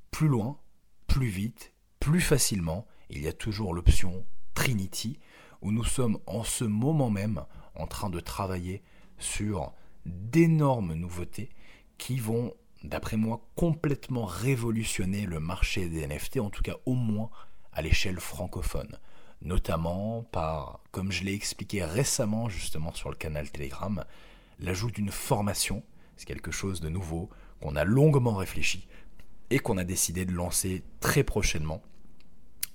plus 0.09 0.27
loin, 0.27 0.57
plus 1.05 1.27
vite, 1.27 1.71
plus 1.99 2.19
facilement, 2.19 2.87
il 3.11 3.21
y 3.21 3.27
a 3.27 3.33
toujours 3.33 3.75
l'option 3.75 4.25
Trinity, 4.55 5.19
où 5.61 5.71
nous 5.71 5.83
sommes 5.83 6.17
en 6.25 6.43
ce 6.43 6.63
moment 6.63 7.11
même 7.11 7.45
en 7.75 7.85
train 7.85 8.09
de 8.09 8.19
travailler 8.19 8.81
sur 9.19 9.71
d'énormes 10.07 10.95
nouveautés 10.95 11.49
qui 11.99 12.17
vont, 12.17 12.55
d'après 12.85 13.17
moi, 13.17 13.41
complètement 13.55 14.25
révolutionner 14.25 15.25
le 15.25 15.39
marché 15.39 15.89
des 15.89 16.07
NFT, 16.07 16.39
en 16.39 16.49
tout 16.49 16.63
cas 16.63 16.75
au 16.85 16.93
moins 16.93 17.29
à 17.73 17.81
l'échelle 17.81 18.19
francophone 18.19 18.97
notamment 19.41 20.23
par, 20.31 20.81
comme 20.91 21.11
je 21.11 21.23
l'ai 21.23 21.33
expliqué 21.33 21.83
récemment 21.83 22.49
justement 22.49 22.93
sur 22.93 23.09
le 23.09 23.15
canal 23.15 23.49
Telegram, 23.49 24.03
l'ajout 24.59 24.91
d'une 24.91 25.11
formation, 25.11 25.83
c'est 26.17 26.25
quelque 26.25 26.51
chose 26.51 26.81
de 26.81 26.89
nouveau 26.89 27.29
qu'on 27.61 27.75
a 27.75 27.83
longuement 27.83 28.35
réfléchi 28.35 28.87
et 29.49 29.59
qu'on 29.59 29.77
a 29.77 29.83
décidé 29.83 30.25
de 30.25 30.31
lancer 30.31 30.83
très 30.99 31.23
prochainement 31.23 31.81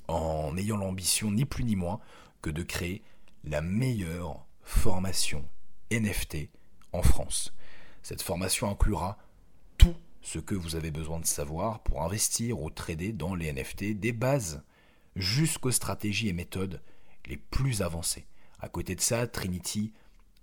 en 0.09 0.57
ayant 0.57 0.77
l'ambition 0.77 1.31
ni 1.31 1.45
plus 1.45 1.65
ni 1.65 1.77
moins 1.77 2.01
que 2.43 2.51
de 2.51 2.63
créer 2.63 3.03
la 3.45 3.61
meilleure 3.61 4.47
formation 4.63 5.45
NFT 5.91 6.51
en 6.93 7.03
France. 7.03 7.53
Cette 8.03 8.23
formation 8.23 8.71
inclura 8.71 9.19
tout 9.81 9.97
ce 10.21 10.39
que 10.39 10.55
vous 10.55 10.77
avez 10.77 10.91
besoin 10.91 11.21
de 11.21 11.27
savoir 11.27 11.83
pour 11.83 12.03
investir 12.03 12.61
ou 12.61 12.69
trader 12.69 13.13
dans 13.13 13.35
les 13.35 13.51
NFT, 13.51 13.99
des 13.99 14.13
bases 14.13 14.63
jusqu'aux 15.17 15.71
stratégies 15.71 16.29
et 16.29 16.35
méthodes 16.35 16.83
les 17.25 17.39
plus 17.39 17.81
avancées. 17.81 18.27
À 18.61 18.69
côté 18.69 18.95
de 18.95 19.01
ça, 19.01 19.27
Trinity, 19.27 19.95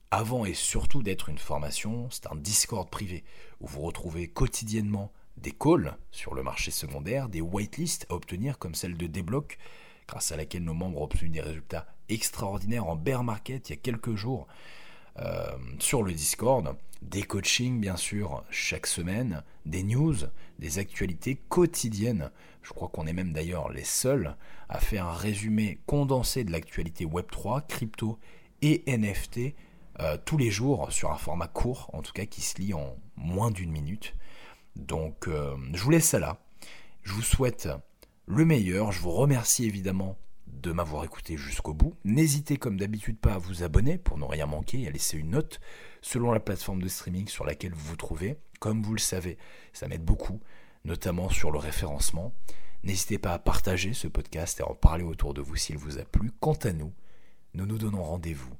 avant 0.09 0.43
et 0.43 0.55
surtout 0.55 1.03
d'être 1.03 1.29
une 1.29 1.37
formation, 1.37 2.09
c'est 2.09 2.25
un 2.25 2.35
Discord 2.35 2.89
privé 2.89 3.23
où 3.61 3.67
vous 3.67 3.81
retrouvez 3.81 4.27
quotidiennement 4.27 5.13
des 5.37 5.51
calls 5.51 5.95
sur 6.09 6.33
le 6.33 6.41
marché 6.41 6.71
secondaire, 6.71 7.29
des 7.29 7.41
whitelists 7.41 8.07
à 8.09 8.15
obtenir 8.15 8.57
comme 8.57 8.73
celle 8.73 8.97
de 8.97 9.05
Deblock, 9.05 9.59
grâce 10.07 10.31
à 10.31 10.37
laquelle 10.37 10.63
nos 10.63 10.73
membres 10.73 10.99
ont 10.99 11.03
obtenu 11.03 11.29
des 11.29 11.41
résultats 11.41 11.85
extraordinaires 12.09 12.87
en 12.87 12.95
bear 12.95 13.23
market 13.23 13.69
il 13.69 13.73
y 13.73 13.77
a 13.77 13.81
quelques 13.81 14.15
jours 14.15 14.47
sur 15.79 16.03
le 16.03 16.13
Discord, 16.13 16.75
des 17.01 17.23
coachings 17.23 17.79
bien 17.79 17.95
sûr 17.95 18.43
chaque 18.49 18.87
semaine, 18.87 19.43
des 19.65 19.83
news, 19.83 20.15
des 20.59 20.79
actualités 20.79 21.35
quotidiennes. 21.49 22.31
Je 22.61 22.73
crois 22.73 22.89
qu'on 22.89 23.07
est 23.07 23.13
même 23.13 23.33
d'ailleurs 23.33 23.69
les 23.69 23.83
seuls 23.83 24.35
à 24.69 24.79
faire 24.79 25.07
un 25.07 25.13
résumé 25.13 25.79
condensé 25.85 26.43
de 26.43 26.51
l'actualité 26.51 27.05
Web3, 27.05 27.65
crypto 27.67 28.19
et 28.61 28.83
NFT 28.87 29.55
euh, 29.99 30.17
tous 30.25 30.37
les 30.37 30.51
jours 30.51 30.91
sur 30.91 31.11
un 31.11 31.17
format 31.17 31.47
court, 31.47 31.89
en 31.93 32.01
tout 32.01 32.13
cas 32.13 32.25
qui 32.25 32.41
se 32.41 32.59
lit 32.59 32.73
en 32.73 32.95
moins 33.15 33.51
d'une 33.51 33.71
minute. 33.71 34.15
Donc 34.75 35.27
euh, 35.27 35.55
je 35.73 35.83
vous 35.83 35.89
laisse 35.89 36.07
ça 36.07 36.19
là. 36.19 36.37
Je 37.03 37.13
vous 37.13 37.21
souhaite 37.21 37.69
le 38.27 38.45
meilleur. 38.45 38.91
Je 38.91 38.99
vous 38.99 39.11
remercie 39.11 39.65
évidemment 39.65 40.17
de 40.47 40.71
m'avoir 40.71 41.03
écouté 41.03 41.37
jusqu'au 41.37 41.73
bout. 41.73 41.95
N'hésitez 42.03 42.57
comme 42.57 42.77
d'habitude 42.77 43.19
pas 43.19 43.33
à 43.33 43.37
vous 43.37 43.63
abonner 43.63 43.97
pour 43.97 44.17
ne 44.17 44.25
rien 44.25 44.45
manquer 44.45 44.81
et 44.81 44.87
à 44.87 44.91
laisser 44.91 45.17
une 45.17 45.31
note 45.31 45.59
selon 46.01 46.31
la 46.31 46.39
plateforme 46.39 46.81
de 46.81 46.87
streaming 46.87 47.27
sur 47.27 47.45
laquelle 47.45 47.73
vous 47.73 47.89
vous 47.89 47.95
trouvez. 47.95 48.37
Comme 48.59 48.81
vous 48.81 48.93
le 48.93 48.99
savez, 48.99 49.37
ça 49.73 49.87
m'aide 49.87 50.03
beaucoup, 50.03 50.39
notamment 50.85 51.29
sur 51.29 51.51
le 51.51 51.59
référencement. 51.59 52.33
N'hésitez 52.83 53.17
pas 53.17 53.33
à 53.33 53.39
partager 53.39 53.93
ce 53.93 54.07
podcast 54.07 54.59
et 54.59 54.63
à 54.63 54.69
en 54.69 54.75
parler 54.75 55.03
autour 55.03 55.33
de 55.33 55.41
vous 55.41 55.55
s'il 55.55 55.77
vous 55.77 55.99
a 55.99 56.03
plu. 56.03 56.31
Quant 56.39 56.53
à 56.63 56.73
nous, 56.73 56.93
nous 57.53 57.65
nous 57.65 57.77
donnons 57.77 58.03
rendez-vous 58.03 58.53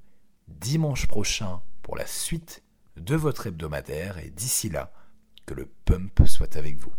dimanche 0.47 1.07
prochain 1.07 1.61
pour 1.81 1.97
la 1.97 2.07
suite 2.07 2.63
de 2.95 3.15
votre 3.15 3.47
hebdomadaire 3.47 4.17
et 4.17 4.29
d'ici 4.29 4.69
là, 4.69 4.91
que 5.45 5.53
le 5.53 5.69
pump 5.85 6.23
soit 6.25 6.55
avec 6.55 6.77
vous. 6.77 6.93